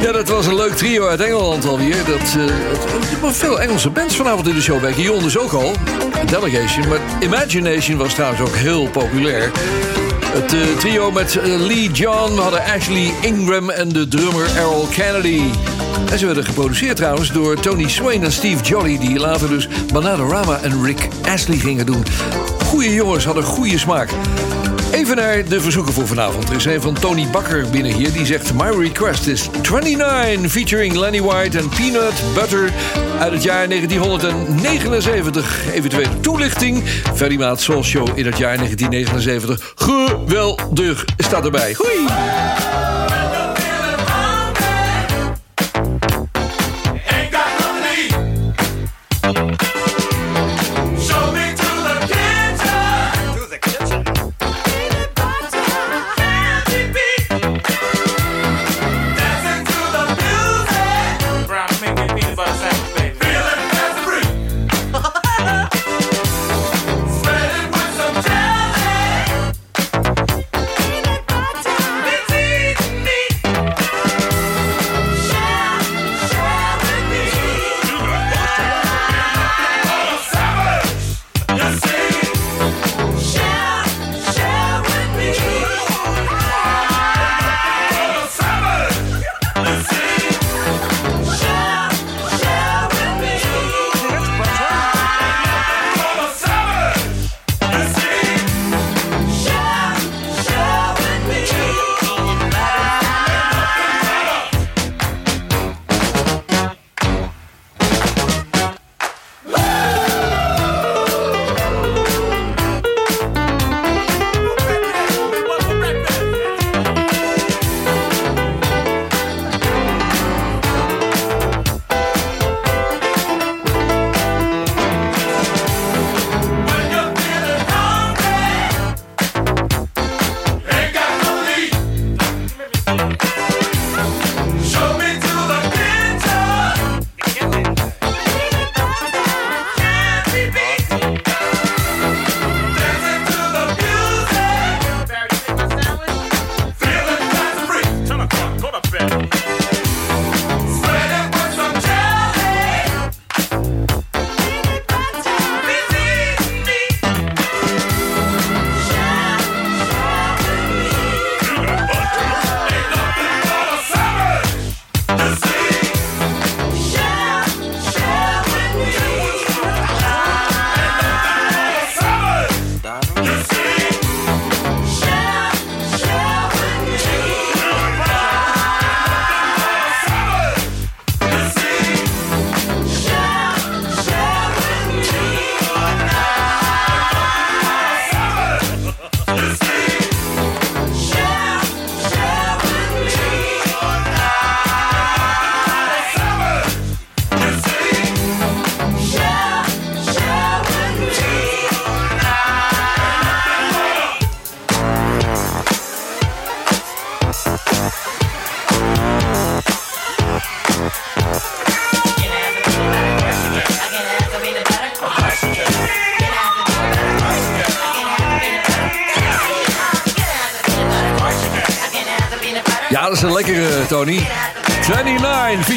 [0.00, 2.04] Ja, dat was een leuk trio uit Engeland alweer.
[2.06, 2.36] Dat,
[3.22, 4.80] maar veel Engelse bands vanavond in de show.
[4.80, 5.72] Bij Guillaume dus ook al.
[6.26, 6.88] Delegation.
[6.88, 9.50] Maar Imagination was trouwens ook heel populair.
[10.32, 12.38] Het eh, trio met eh, Lee John.
[12.38, 15.42] Hadden Ashley Ingram en de drummer Errol Kennedy.
[16.10, 18.98] En ze werden geproduceerd trouwens door Tony Swain en Steve Jolly...
[18.98, 22.04] die later dus Bananarama en Rick Astley gingen doen.
[22.64, 24.10] Goeie jongens, hadden goede smaak.
[25.00, 26.48] Even naar de verzoeken voor vanavond.
[26.48, 28.12] Er is een van Tony Bakker binnen hier.
[28.12, 28.54] Die zegt...
[28.54, 32.72] My request is 29 featuring Lenny White en Peanut Butter...
[33.18, 35.72] uit het jaar 1979.
[35.72, 36.82] Eventuele toelichting.
[37.14, 39.72] Ferry Soul Show in het jaar 1979.
[39.74, 41.74] Geweldig staat erbij.
[41.74, 42.06] Goeie!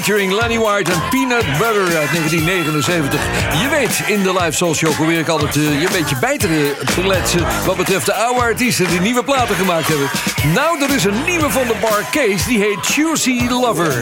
[0.03, 3.21] Featuring Lenny White en Peanut Butter uit 1979.
[3.61, 6.37] Je weet, in de live soul show probeer ik altijd eh, je een beetje bij
[6.37, 7.45] te letsen...
[7.65, 10.09] wat betreft de oude artiesten die nieuwe platen gemaakt hebben.
[10.53, 13.93] Nou, er is een nieuwe van de Bar Case, die heet Juicy Lover.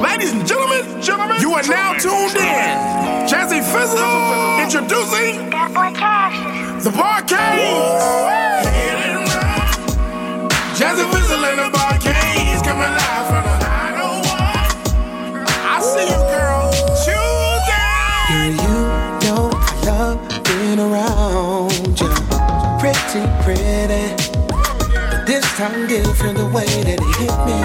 [0.00, 3.02] Ladies and gentlemen, gentlemen, you are now tuned in.
[3.26, 5.50] Jazzy Fizzle introducing
[6.82, 8.04] the Barcades.
[10.78, 13.13] Jazzy Fizzle and the Barcades coming live
[23.44, 24.16] Pretty.
[24.48, 27.60] But this time different the way that it hit me.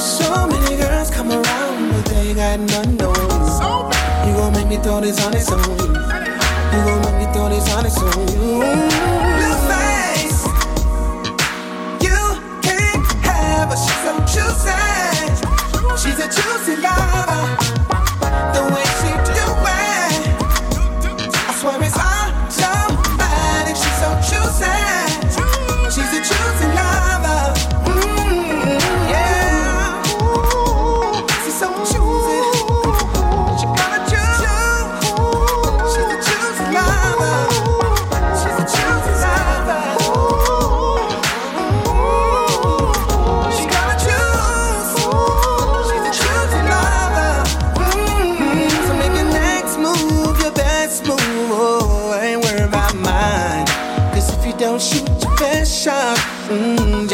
[0.00, 3.92] So many girls come around, but they got nothing on.
[4.26, 5.60] You gon' make me throw this on its own.
[5.60, 8.26] You gon' make me throw this on its own.
[9.36, 10.40] Blue face.
[12.00, 12.18] You
[12.64, 14.80] can't have her, she's so juicy.
[16.00, 17.97] She's a juicy lover.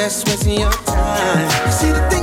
[0.05, 1.73] Just wasting your time.
[1.73, 2.14] See, the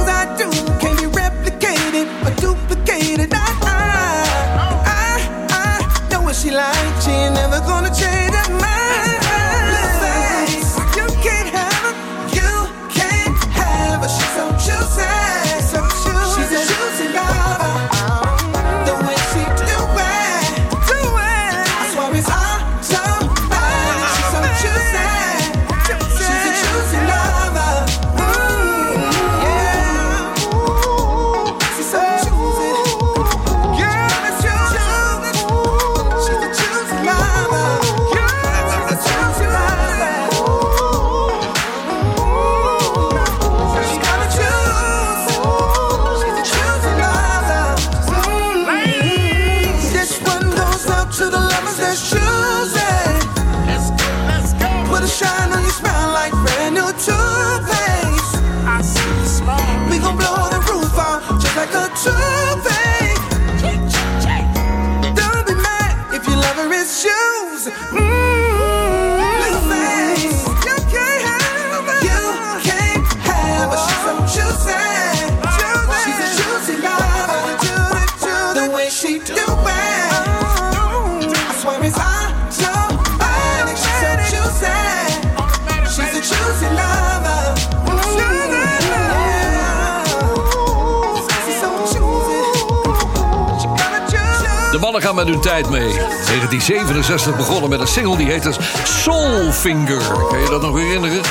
[94.91, 95.93] mannen gaan met hun tijd mee.
[95.93, 98.53] 1967 begonnen met een single die heette
[98.83, 100.01] Soulfinger.
[100.29, 101.21] Kan je dat nog herinneren?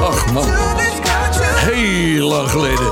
[0.00, 0.48] Ach man,
[1.56, 2.88] heel lang geleden.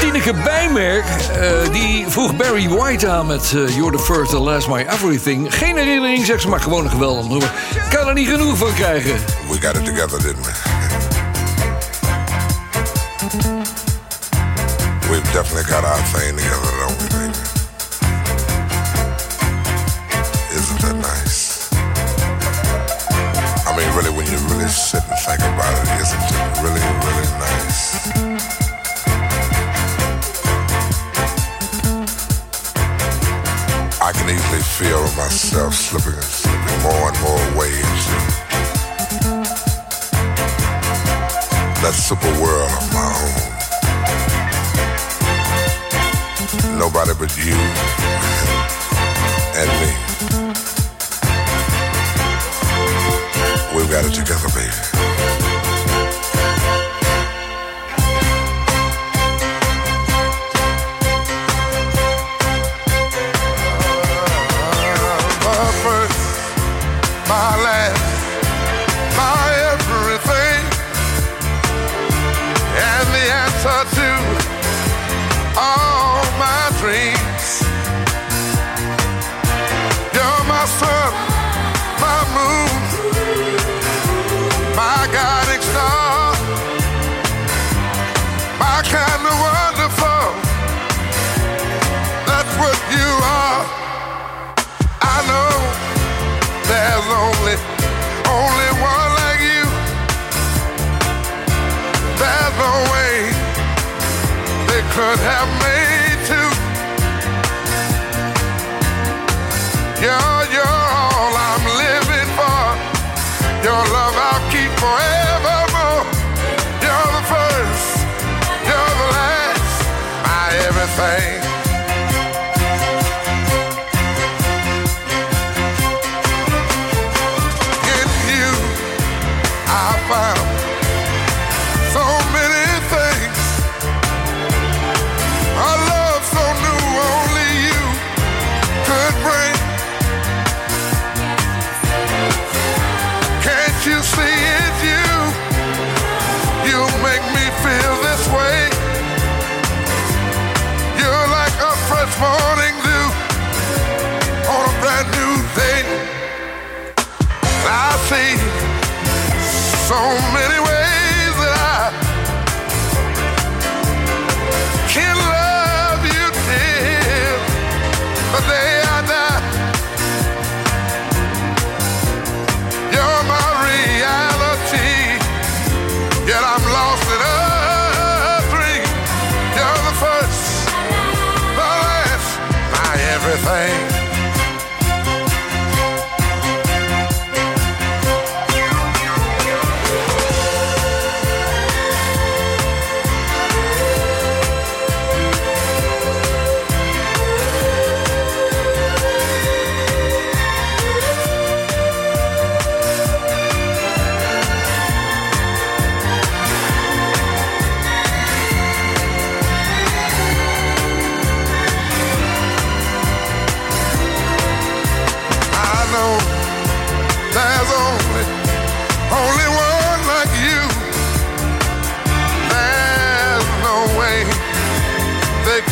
[0.00, 4.68] Tineke Bijmerk, eh, die vroeg Barry White aan met eh, You're the First and Last
[4.68, 5.54] My Everything.
[5.54, 7.52] Geen herinnering, zegt ze, maar gewoon een geweldig nummer.
[7.90, 9.14] Kan er niet genoeg van krijgen.
[9.48, 10.52] We got it together, didn't we?
[15.10, 16.83] We've definitely got our thing together,
[35.34, 38.14] myself slipping and slipping more and more into
[41.82, 43.10] that super world of my
[46.70, 46.78] own.
[46.78, 47.50] Nobody but you
[49.58, 49.90] and me.
[53.74, 55.13] We've got it together, baby.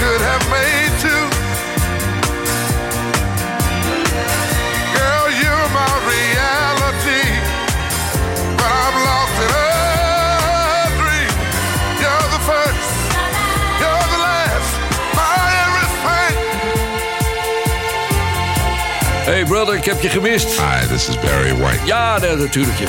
[0.02, 0.81] Could have made
[19.82, 20.48] ik heb je gemist.
[20.48, 21.86] Hi, this is Barry White.
[21.86, 22.78] Ja, nee, natuurlijk.
[22.78, 22.88] Ja,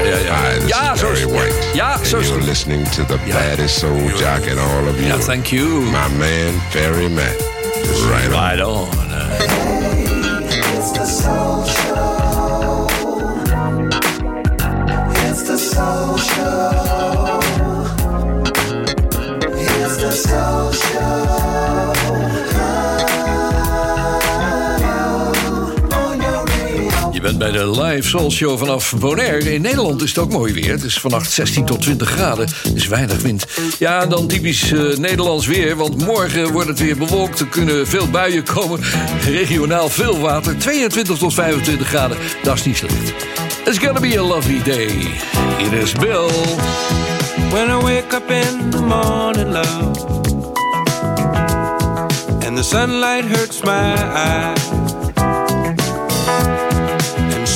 [0.00, 0.50] ja, ja.
[0.50, 1.54] Hi, this ja is zo Barry is White.
[1.74, 5.18] Ja, and zo is you're listening to the baddest soul jock in all of you.
[5.20, 5.68] thank you.
[5.68, 7.36] My man, Barry Matt.
[8.08, 8.50] Right on.
[8.50, 8.88] Right on.
[9.10, 9.38] Eh.
[10.76, 12.88] It's the soul show.
[15.30, 16.81] It's the soul show.
[27.66, 29.54] Live Soul Show vanaf Bonaire.
[29.54, 30.70] In Nederland is het ook mooi weer.
[30.70, 32.48] Het is vannacht 16 tot 20 graden.
[32.74, 33.46] Is weinig wind.
[33.78, 35.76] Ja, dan typisch eh, Nederlands weer.
[35.76, 37.40] Want morgen wordt het weer bewolkt.
[37.40, 38.80] Er kunnen veel buien komen.
[39.24, 40.58] Regionaal veel water.
[40.58, 42.16] 22 tot 25 graden.
[42.42, 43.12] Dat is niet slecht.
[43.64, 44.88] It's gonna be a lovely day.
[45.58, 46.30] It is Bill.
[47.52, 49.96] When I wake up in the morning, love,
[52.46, 54.81] and the sunlight hurts my eyes,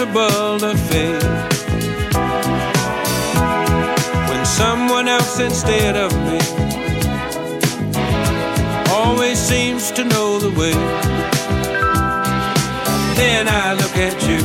[0.00, 1.64] impossible to face.
[4.28, 6.38] When someone else instead of me
[8.90, 10.72] always seems to know the way.
[13.16, 14.40] Then I look at you,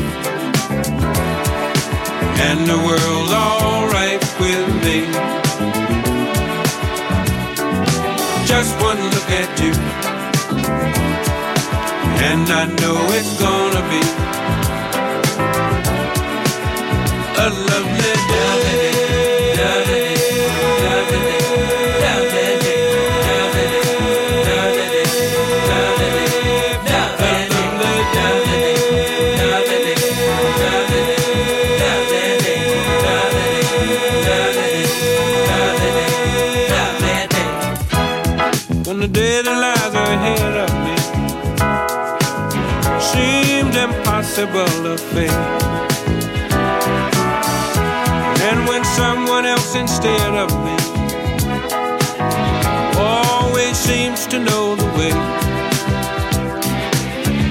[2.48, 5.06] and the world's alright with me.
[8.46, 9.74] Just one look at you,
[12.30, 14.27] and I know it's gonna be
[44.38, 45.32] to face.
[48.48, 50.78] And when someone else instead of me
[53.00, 55.12] always seems to know the way,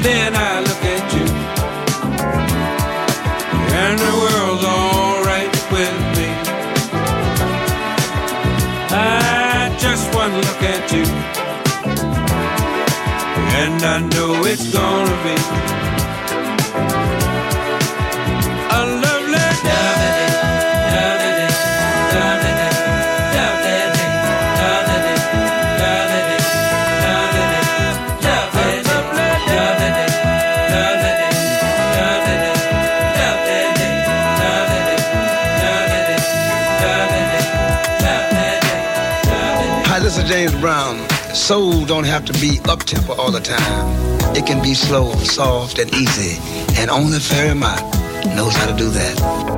[0.02, 1.26] then I look at you,
[3.82, 6.30] and the world's alright with me.
[8.92, 11.04] I just one look at you,
[13.60, 15.75] and I know it's gonna be
[41.46, 44.34] Soul don't have to be up tempo all the time.
[44.34, 46.40] It can be slow, soft, and easy.
[46.76, 47.20] And only
[47.54, 47.80] Mott
[48.34, 49.55] knows how to do that.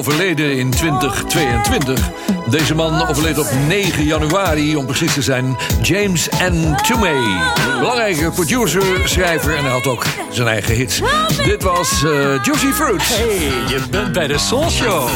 [0.00, 2.10] overleden in 2022.
[2.50, 6.74] Deze man overleed op 9 januari, om precies te zijn, James N.
[6.82, 7.22] Toomey.
[7.78, 11.00] Belangrijke producer, schrijver en hij had ook zijn eigen hits.
[11.44, 12.10] Dit was eh,
[12.42, 13.08] Juicy Fruits.
[13.08, 13.28] Hey,
[13.68, 15.08] je bent bij de Soul Show.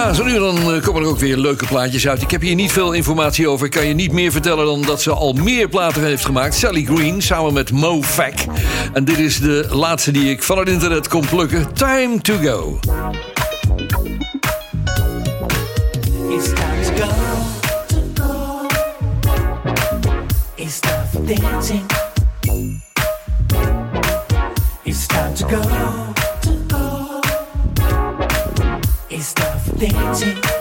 [0.00, 2.22] Nou, zo nu dan eh, komen er ook weer leuke plaatjes uit.
[2.22, 3.66] Ik heb hier niet veel informatie over.
[3.66, 6.54] Ik kan je niet meer vertellen dan dat ze al meer platen heeft gemaakt.
[6.54, 8.34] Sally Green samen met Mo Fak
[8.92, 11.74] En dit is de laatste die ik van het internet kon plukken.
[11.74, 12.78] Time to go.
[20.56, 20.88] It's to
[21.24, 21.86] dancing.
[24.84, 26.09] It's time to go.
[29.80, 30.59] dancing.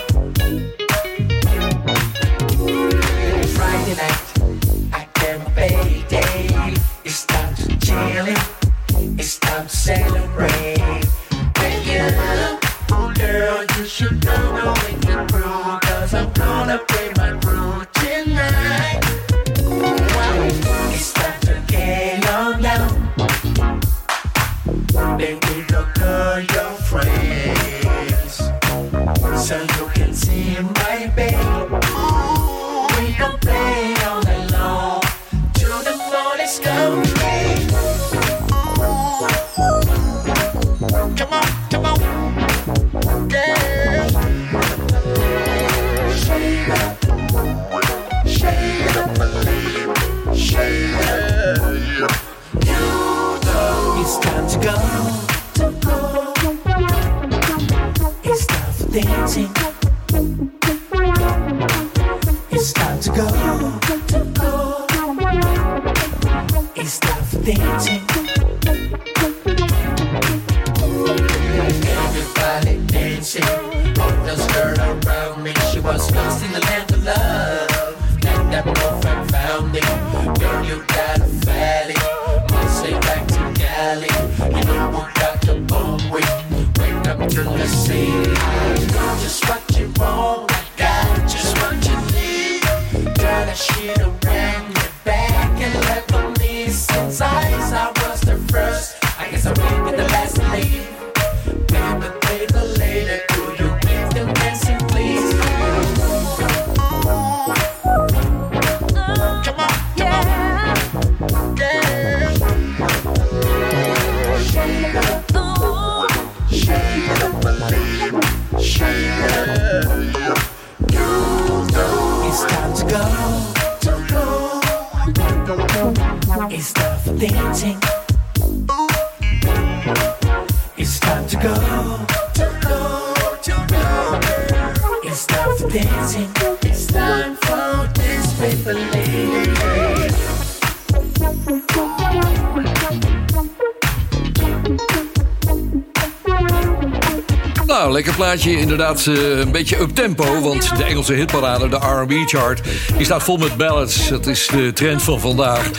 [147.90, 148.60] Nou, lekker plaatje.
[148.60, 150.42] Inderdaad, eh, een beetje up-tempo.
[150.42, 152.62] Want de Engelse hitparade, de R&B-chart...
[152.98, 154.08] die staat vol met ballads.
[154.10, 155.72] Dat is de trend van vandaag.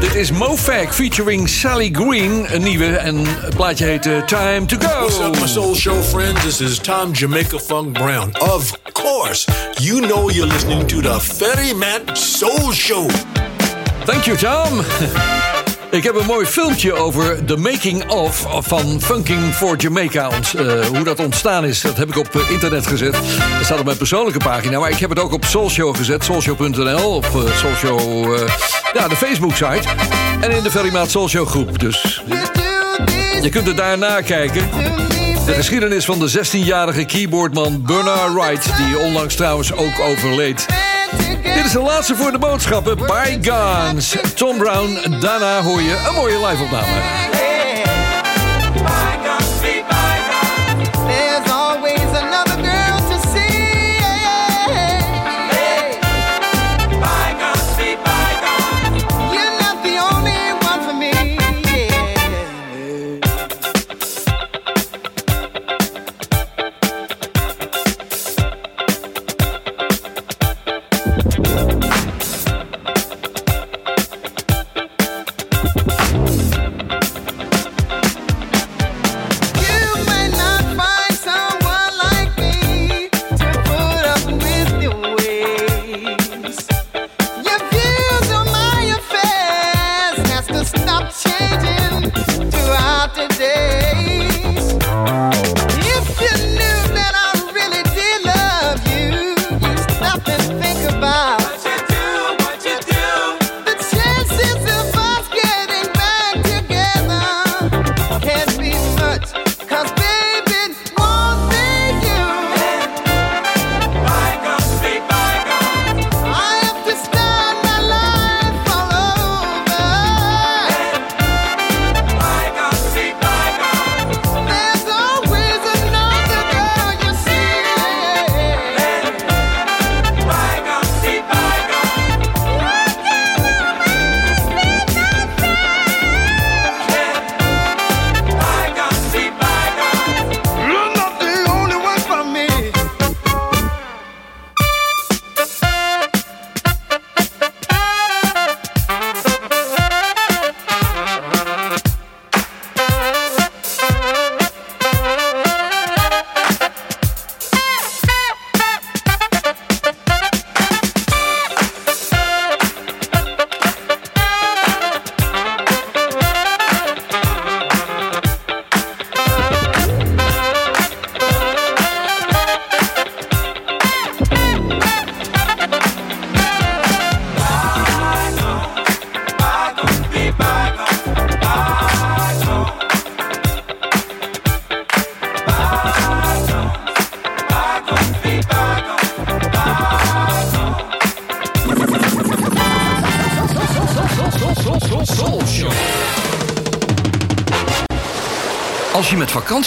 [0.00, 2.54] Dit is MoFag featuring Sally Green.
[2.54, 2.96] Een nieuwe.
[2.96, 4.98] En het plaatje heet eh, Time To Go.
[4.98, 6.42] What's up, my soul show friends?
[6.42, 8.32] This is Tom Jamaica Funk Brown.
[8.38, 13.08] Of course, you know you're listening to the Ferryman Soul Show.
[14.04, 14.84] Thank you, Tom.
[15.92, 20.30] Ik heb een mooi filmpje over de making of van Funking for Jamaica.
[20.30, 23.12] Eh, hoe dat ontstaan is, dat heb ik op eh, internet gezet.
[23.12, 24.78] Dat staat op mijn persoonlijke pagina.
[24.78, 26.24] Maar ik heb het ook op Soulshow gezet.
[26.24, 27.42] Soulshow.nl, op eh,
[28.92, 29.88] ja, de Facebook-site.
[30.40, 31.78] En in de Ferry Maat Soulshow groep.
[31.78, 32.22] Dus
[33.42, 34.70] je kunt het daar nakijken.
[35.46, 38.76] De geschiedenis van de 16-jarige keyboardman Bernard Wright...
[38.76, 40.66] die onlangs trouwens ook overleed.
[41.42, 42.96] Dit is de laatste voor de boodschappen.
[42.96, 44.16] Bygones.
[44.34, 45.16] Tom Brown.
[45.20, 47.41] Daarna hoor je een mooie live-opname.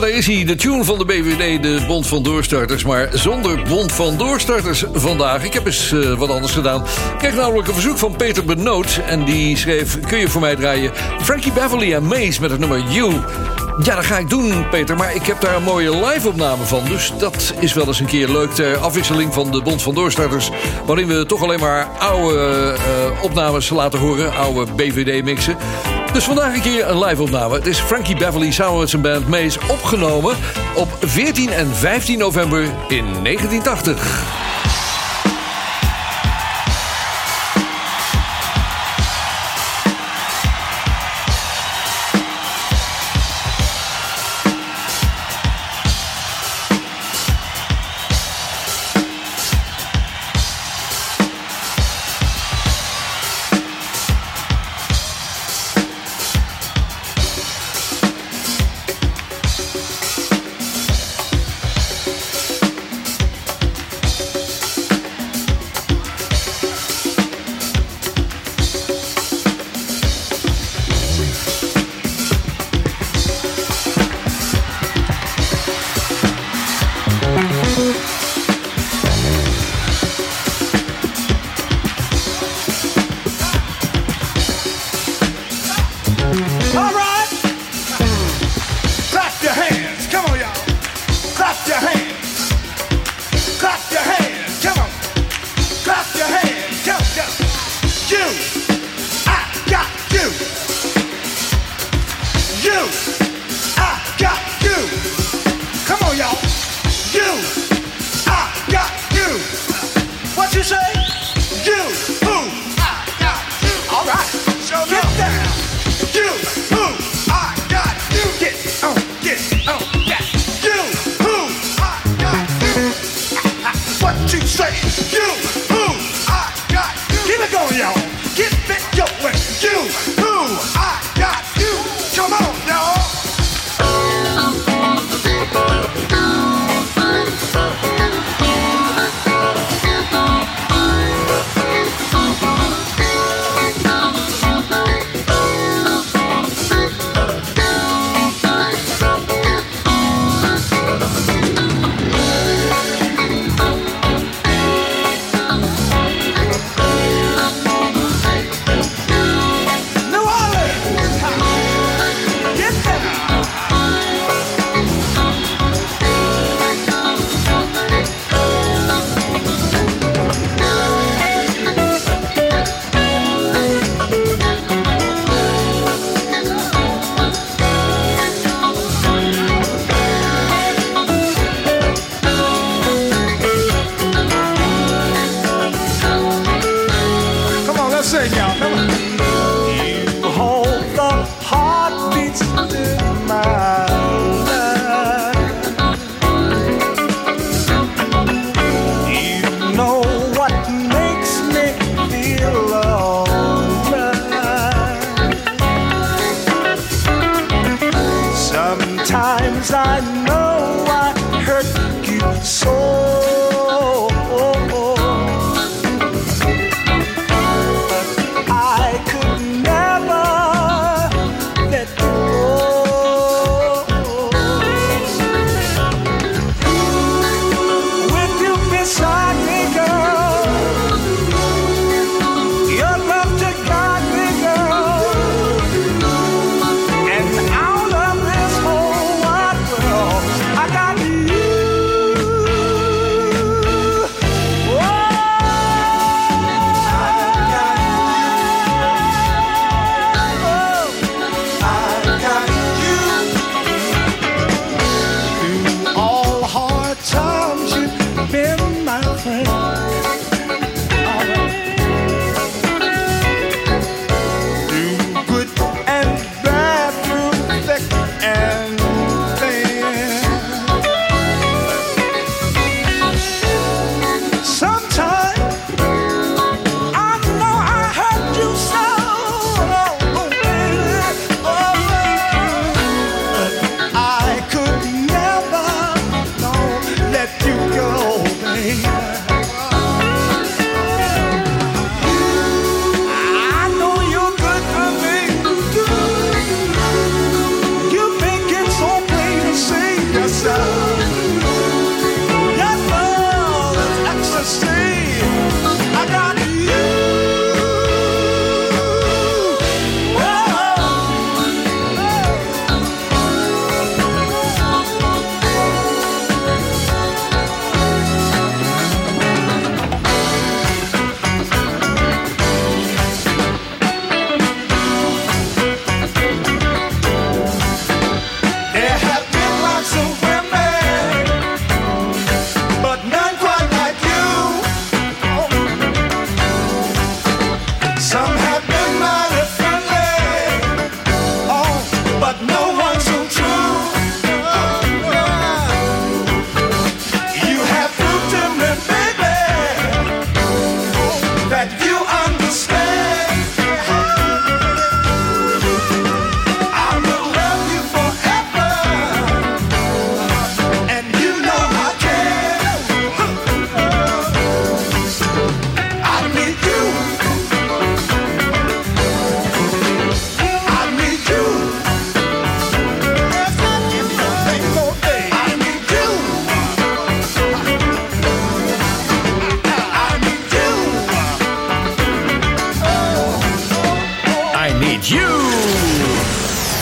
[0.00, 0.44] Daar is hij.
[0.44, 2.84] De tune van de BVD, de Bond van Doorstarters.
[2.84, 5.44] Maar zonder Bond van Doorstarters vandaag.
[5.44, 6.82] Ik heb eens eh, wat anders gedaan.
[6.82, 9.00] Ik kreeg namelijk een verzoek van Peter Benoot.
[9.06, 10.92] En die schreef, kun je voor mij draaien...
[11.22, 13.12] Frankie Beverly en Maze met het nummer You.
[13.82, 14.96] Ja, dat ga ik doen, Peter.
[14.96, 16.84] Maar ik heb daar een mooie live-opname van.
[16.84, 18.50] Dus dat is wel eens een keer leuk.
[18.50, 20.50] Ter afwisseling van de Bond van Doorstarters.
[20.86, 24.34] Waarin we toch alleen maar oude eh, opnames laten horen.
[24.34, 25.56] Oude BVD-mixen.
[26.14, 27.54] Dus vandaag een keer een live opname.
[27.54, 30.36] Het is Frankie Beverly samen met zijn band Maze opgenomen
[30.74, 34.43] op 14 en 15 november in 1980.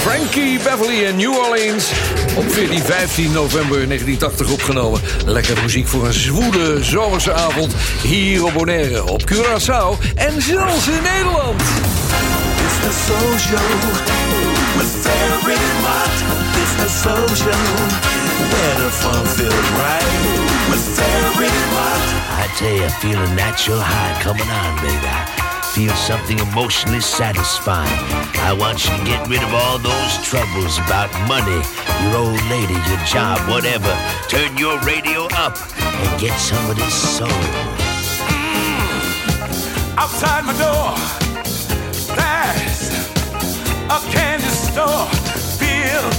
[0.07, 1.93] Ricky Beverly in New Orleans.
[2.37, 5.01] Op 14, 15 november 1980 opgenomen.
[5.27, 11.03] Lekker muziek voor een zwoele zomerse avond hier op Bonaire, op Curaçao en zelfs in
[11.03, 11.61] Nederland.
[11.61, 14.13] It's the soul show
[14.77, 16.15] with Mott.
[16.61, 17.63] It's the soul show
[18.51, 20.11] where the fun feels right
[20.71, 22.03] with Ferry Mott.
[22.39, 25.32] I tell you, I feel a natural high coming on, baby.
[25.75, 27.89] Feel something emotionally satisfying.
[28.41, 31.63] I want you to get rid of all those troubles about money,
[32.05, 33.97] your old lady, your job, whatever.
[34.29, 37.29] Turn your radio up and get some of this soul.
[38.29, 38.83] Mm.
[39.97, 40.93] Outside my door,
[42.21, 42.93] there's
[43.89, 45.09] a candy store
[45.57, 46.17] filled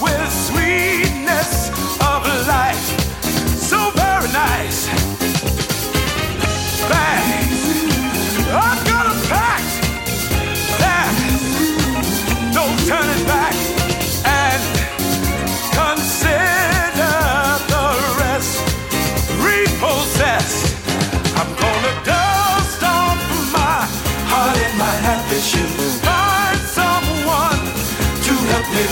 [0.00, 1.70] with sweetness
[2.06, 2.86] of life.
[3.58, 4.86] So very nice.
[6.88, 7.69] Bags,
[8.52, 9.62] I've got a pack.
[10.80, 11.14] Back.
[14.24, 14.62] And
[15.72, 17.16] consider
[17.72, 17.86] the
[18.20, 18.58] rest.
[21.36, 23.18] I'm gonna dust off
[23.52, 23.86] my
[24.30, 26.00] heart and my happy shoes.
[26.00, 27.60] Find someone
[28.26, 28.84] to help me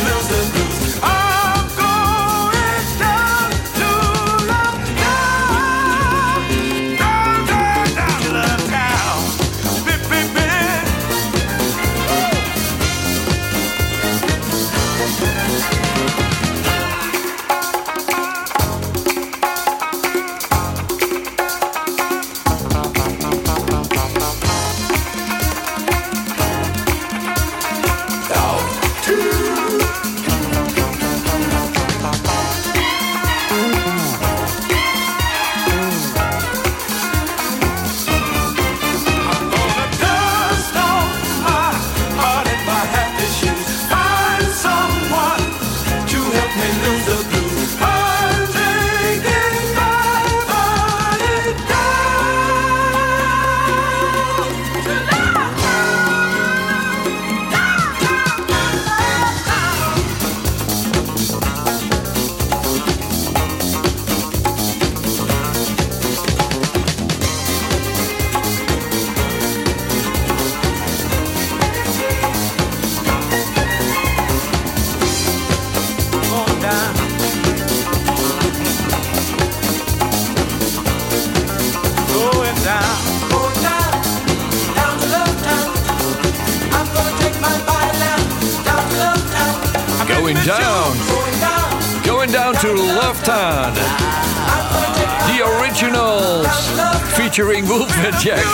[97.39, 98.45] Featuring Wolfman Jack.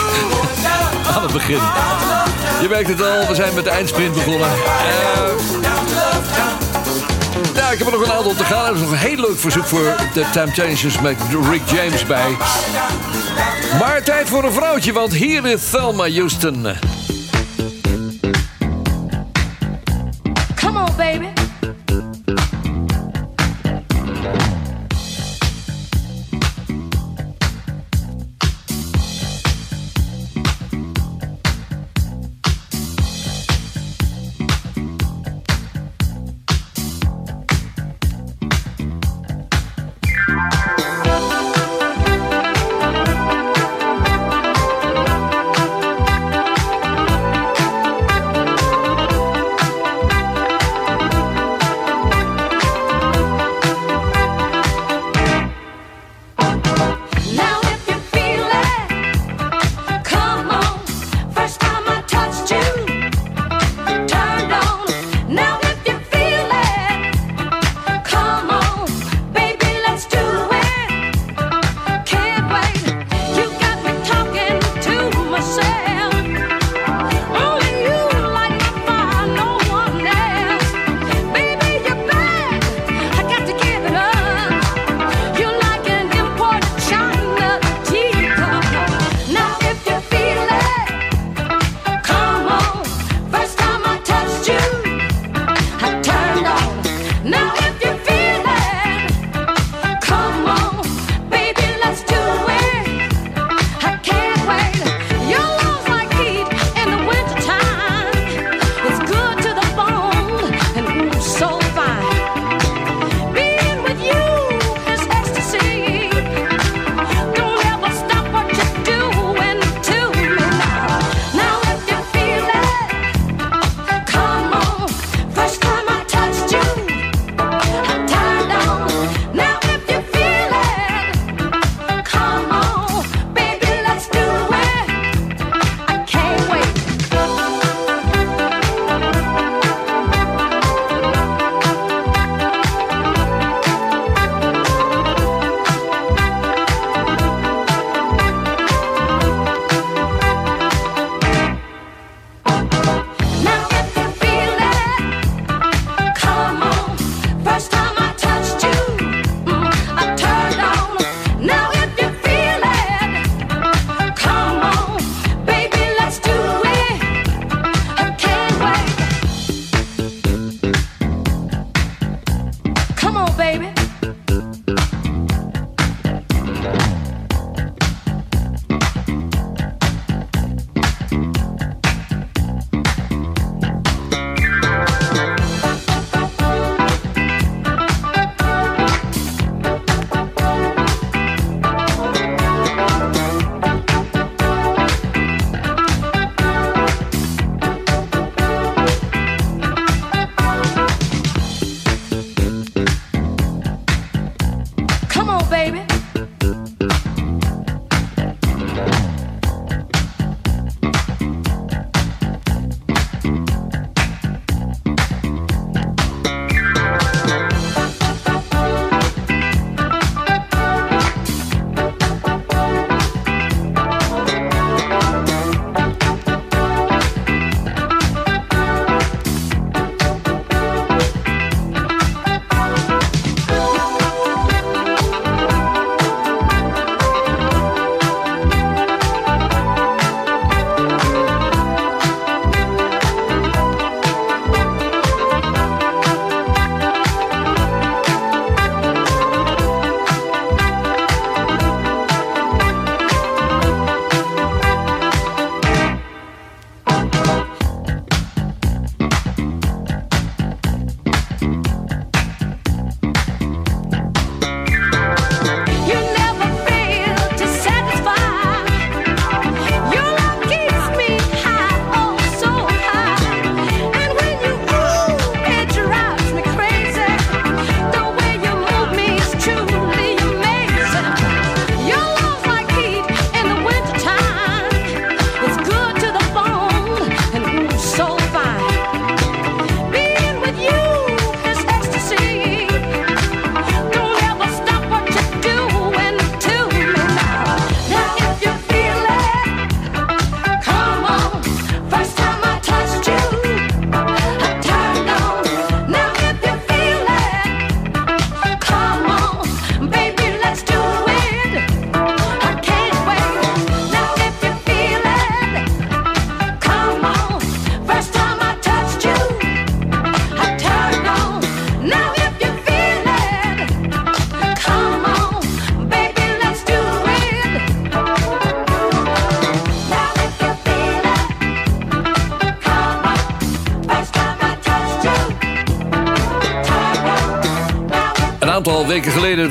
[1.15, 1.59] Aan het begin.
[2.61, 4.49] Je merkt het al, we zijn met de eindsprint begonnen.
[7.53, 8.65] Nou, ik heb er nog een aantal te gaan.
[8.65, 11.17] Er is nog een heel leuk verzoek voor de Temptations met
[11.49, 12.37] Rick James bij.
[13.79, 16.67] Maar tijd voor een vrouwtje, want hier is Thelma Houston.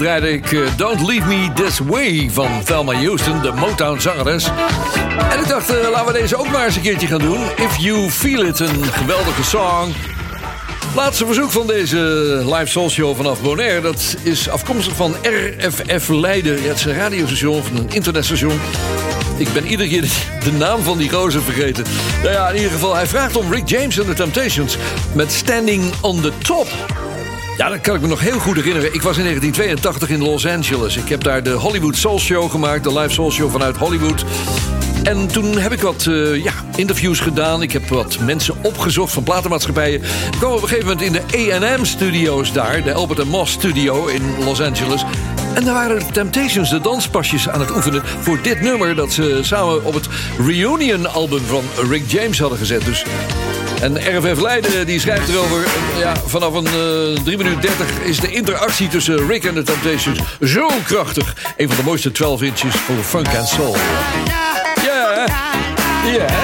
[0.04, 4.44] Draaide ik eh, Don't Leave Me This Way van Thelma Houston, de Motown-zangeres.
[5.30, 7.38] En ik dacht, eh, laten we deze ook maar eens een keertje gaan doen.
[7.56, 9.92] If You Feel It, een geweldige song.
[10.94, 11.96] Laatste verzoek van deze
[12.44, 13.80] live soul show vanaf Bonaire.
[13.80, 16.62] Dat is afkomstig van RFF Leiden.
[16.62, 18.60] Het is een radiostation of een internetstation.
[19.36, 20.02] Ik ben iedere keer
[20.44, 21.84] de naam van die gozer vergeten.
[22.22, 24.76] Nou ja, in ieder geval, hij vraagt om Rick James en The Temptations...
[25.14, 26.66] met Standing on the Top.
[27.56, 28.94] Ja, dat kan ik me nog heel goed herinneren.
[28.94, 30.96] Ik was in 1982 in Los Angeles.
[30.96, 32.84] Ik heb daar de Hollywood Soul Show gemaakt.
[32.84, 34.24] De live Soul Show vanuit Hollywood.
[35.02, 37.62] En toen heb ik wat eh, ja, interviews gedaan.
[37.62, 40.02] Ik heb wat mensen opgezocht van platenmaatschappijen.
[40.02, 42.82] Ik kwam op een gegeven moment in de A&M-studio's daar.
[42.82, 45.04] De Albert Moss Studio in Los Angeles.
[45.54, 48.02] En daar waren de Temptations de danspasjes aan het oefenen...
[48.20, 50.08] voor dit nummer dat ze samen op het
[50.38, 52.84] Reunion-album van Rick James hadden gezet.
[52.84, 53.04] Dus
[53.84, 55.66] en RFF Leiden die schrijft erover...
[55.98, 60.18] Ja, vanaf een eh 3 minuten 30 is de interactie tussen Rick en de Temptations
[60.40, 61.34] zo krachtig.
[61.56, 63.76] Een van de mooiste 12 inches voor funk en soul.
[64.84, 65.26] Ja,
[66.04, 66.43] ja.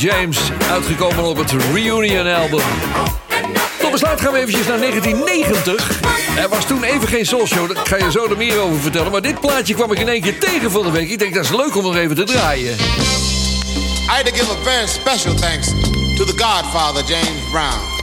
[0.00, 0.38] James,
[0.70, 2.60] uitgekomen op het Reunion album.
[3.80, 6.00] Tot besluit gaan we eventjes naar 1990.
[6.36, 9.12] Er was toen even geen soulshow, daar ga je zo er meer over vertellen.
[9.12, 11.10] Maar dit plaatje kwam ik in één keer tegen van de week.
[11.10, 12.72] Ik denk, dat is leuk om nog even te draaien.
[12.72, 15.66] I to give a very special thanks
[16.16, 17.98] to the godfather James Brown.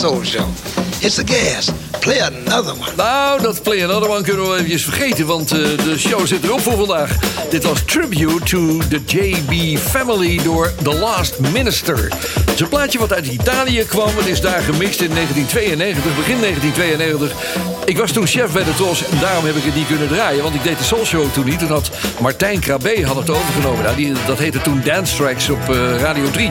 [0.00, 0.46] Soldier.
[1.00, 1.70] It's the gas.
[2.00, 2.96] Play another one.
[2.96, 6.60] Nou, dat play another one kunnen we even vergeten, want eh, de show zit erop
[6.60, 7.16] voor vandaag.
[7.50, 12.08] Dit was Tribute to the JB Family door The Last Minister.
[12.40, 14.16] Het is een plaatje wat uit Italië kwam.
[14.16, 17.84] Het is daar gemixt in 1992, begin 1992.
[17.84, 20.42] Ik was toen chef bij de TOS en daarom heb ik het niet kunnen draaien.
[20.42, 21.58] Want ik deed de Soul Show toen niet.
[21.58, 21.90] Toen had
[22.20, 23.84] Martijn Krabbe had het overgenomen.
[23.84, 26.50] Nou, die, dat heette toen Dance Tracks op eh, Radio 3.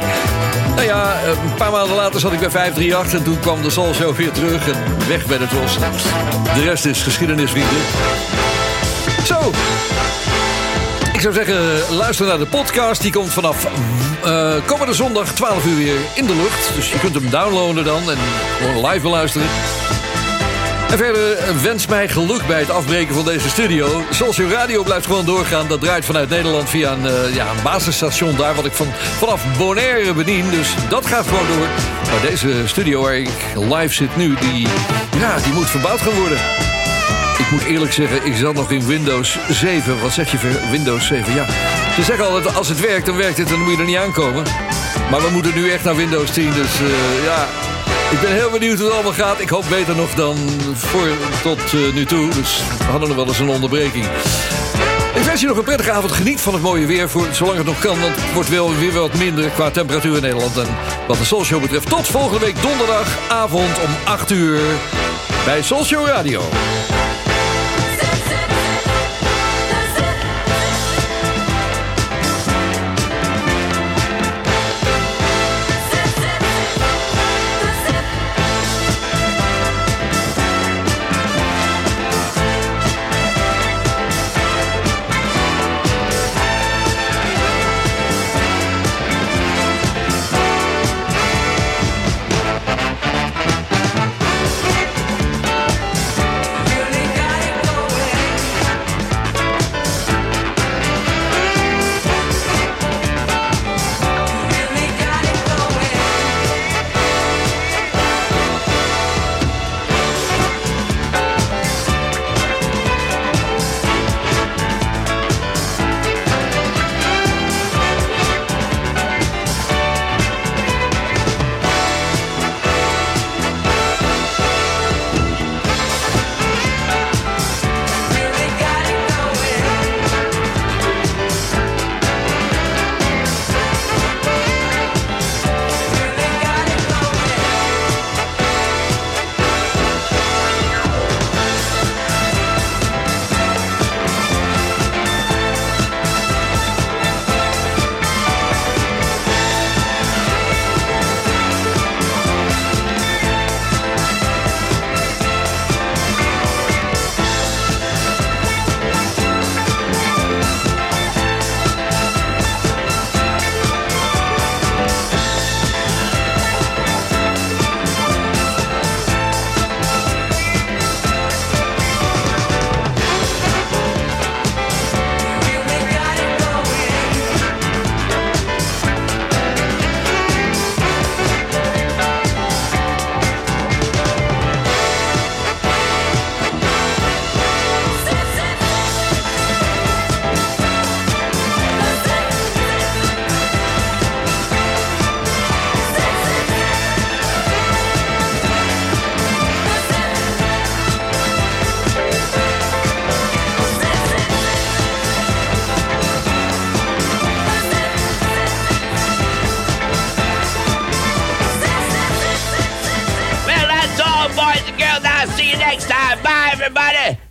[0.79, 3.69] Nou ja, eh, een paar maanden later zat ik bij 538 en toen kwam de
[3.69, 5.77] Soul weer terug en weg bij de TOS.
[6.53, 7.77] De rest is geschiedenis, vrienden.
[9.25, 9.51] Zo.
[11.13, 13.01] Ik zou zeggen, luister naar de podcast.
[13.01, 13.67] Die komt vanaf
[14.23, 16.75] eh, komende zondag 12 uur weer in de lucht.
[16.75, 18.17] Dus je kunt hem downloaden dan en
[18.57, 19.47] gewoon live beluisteren.
[20.89, 24.03] En verder wens mij geluk bij het afbreken van deze studio.
[24.09, 25.67] Soulshow Radio blijft gewoon doorgaan.
[25.67, 28.55] Dat draait vanuit Nederland via een, eh, ja, een basisstation daar...
[28.55, 28.87] wat ik van,
[29.17, 30.49] vanaf Bonaire bedien.
[30.49, 31.67] Dus dat gaat gewoon door.
[32.11, 34.35] Maar deze studio waar ik live zit nu...
[34.35, 34.67] die,
[35.19, 36.37] ja, die moet verbouwd gaan worden.
[37.37, 40.01] Ik moet eerlijk zeggen, ik zat nog in Windows 7.
[40.01, 41.33] Wat zeg je voor Windows 7?
[41.33, 41.45] Ja,
[41.95, 43.47] ze zeggen altijd, als het werkt, dan werkt het...
[43.47, 44.43] en dan moet je er niet aankomen.
[45.11, 46.53] Maar we moeten nu echt naar Windows 10.
[46.53, 47.47] Dus eh, ja,
[48.11, 49.39] ik ben heel benieuwd hoe het allemaal gaat.
[49.39, 50.37] Ik hoop beter nog dan
[50.73, 51.07] voor
[51.43, 52.29] tot eh, nu toe.
[52.29, 54.05] Dus we hadden nog wel eens een onderbreking.
[55.15, 56.11] Ik wens je nog een prettige avond.
[56.11, 57.99] Geniet van het mooie weer, voor, zolang het nog kan.
[57.99, 60.57] Want het wordt wel weer wat minder qua temperatuur in Nederland.
[60.57, 60.67] En
[61.07, 64.59] wat de Soul Show betreft, tot volgende week donderdagavond om 8 uur
[65.45, 66.41] bij Show Radio.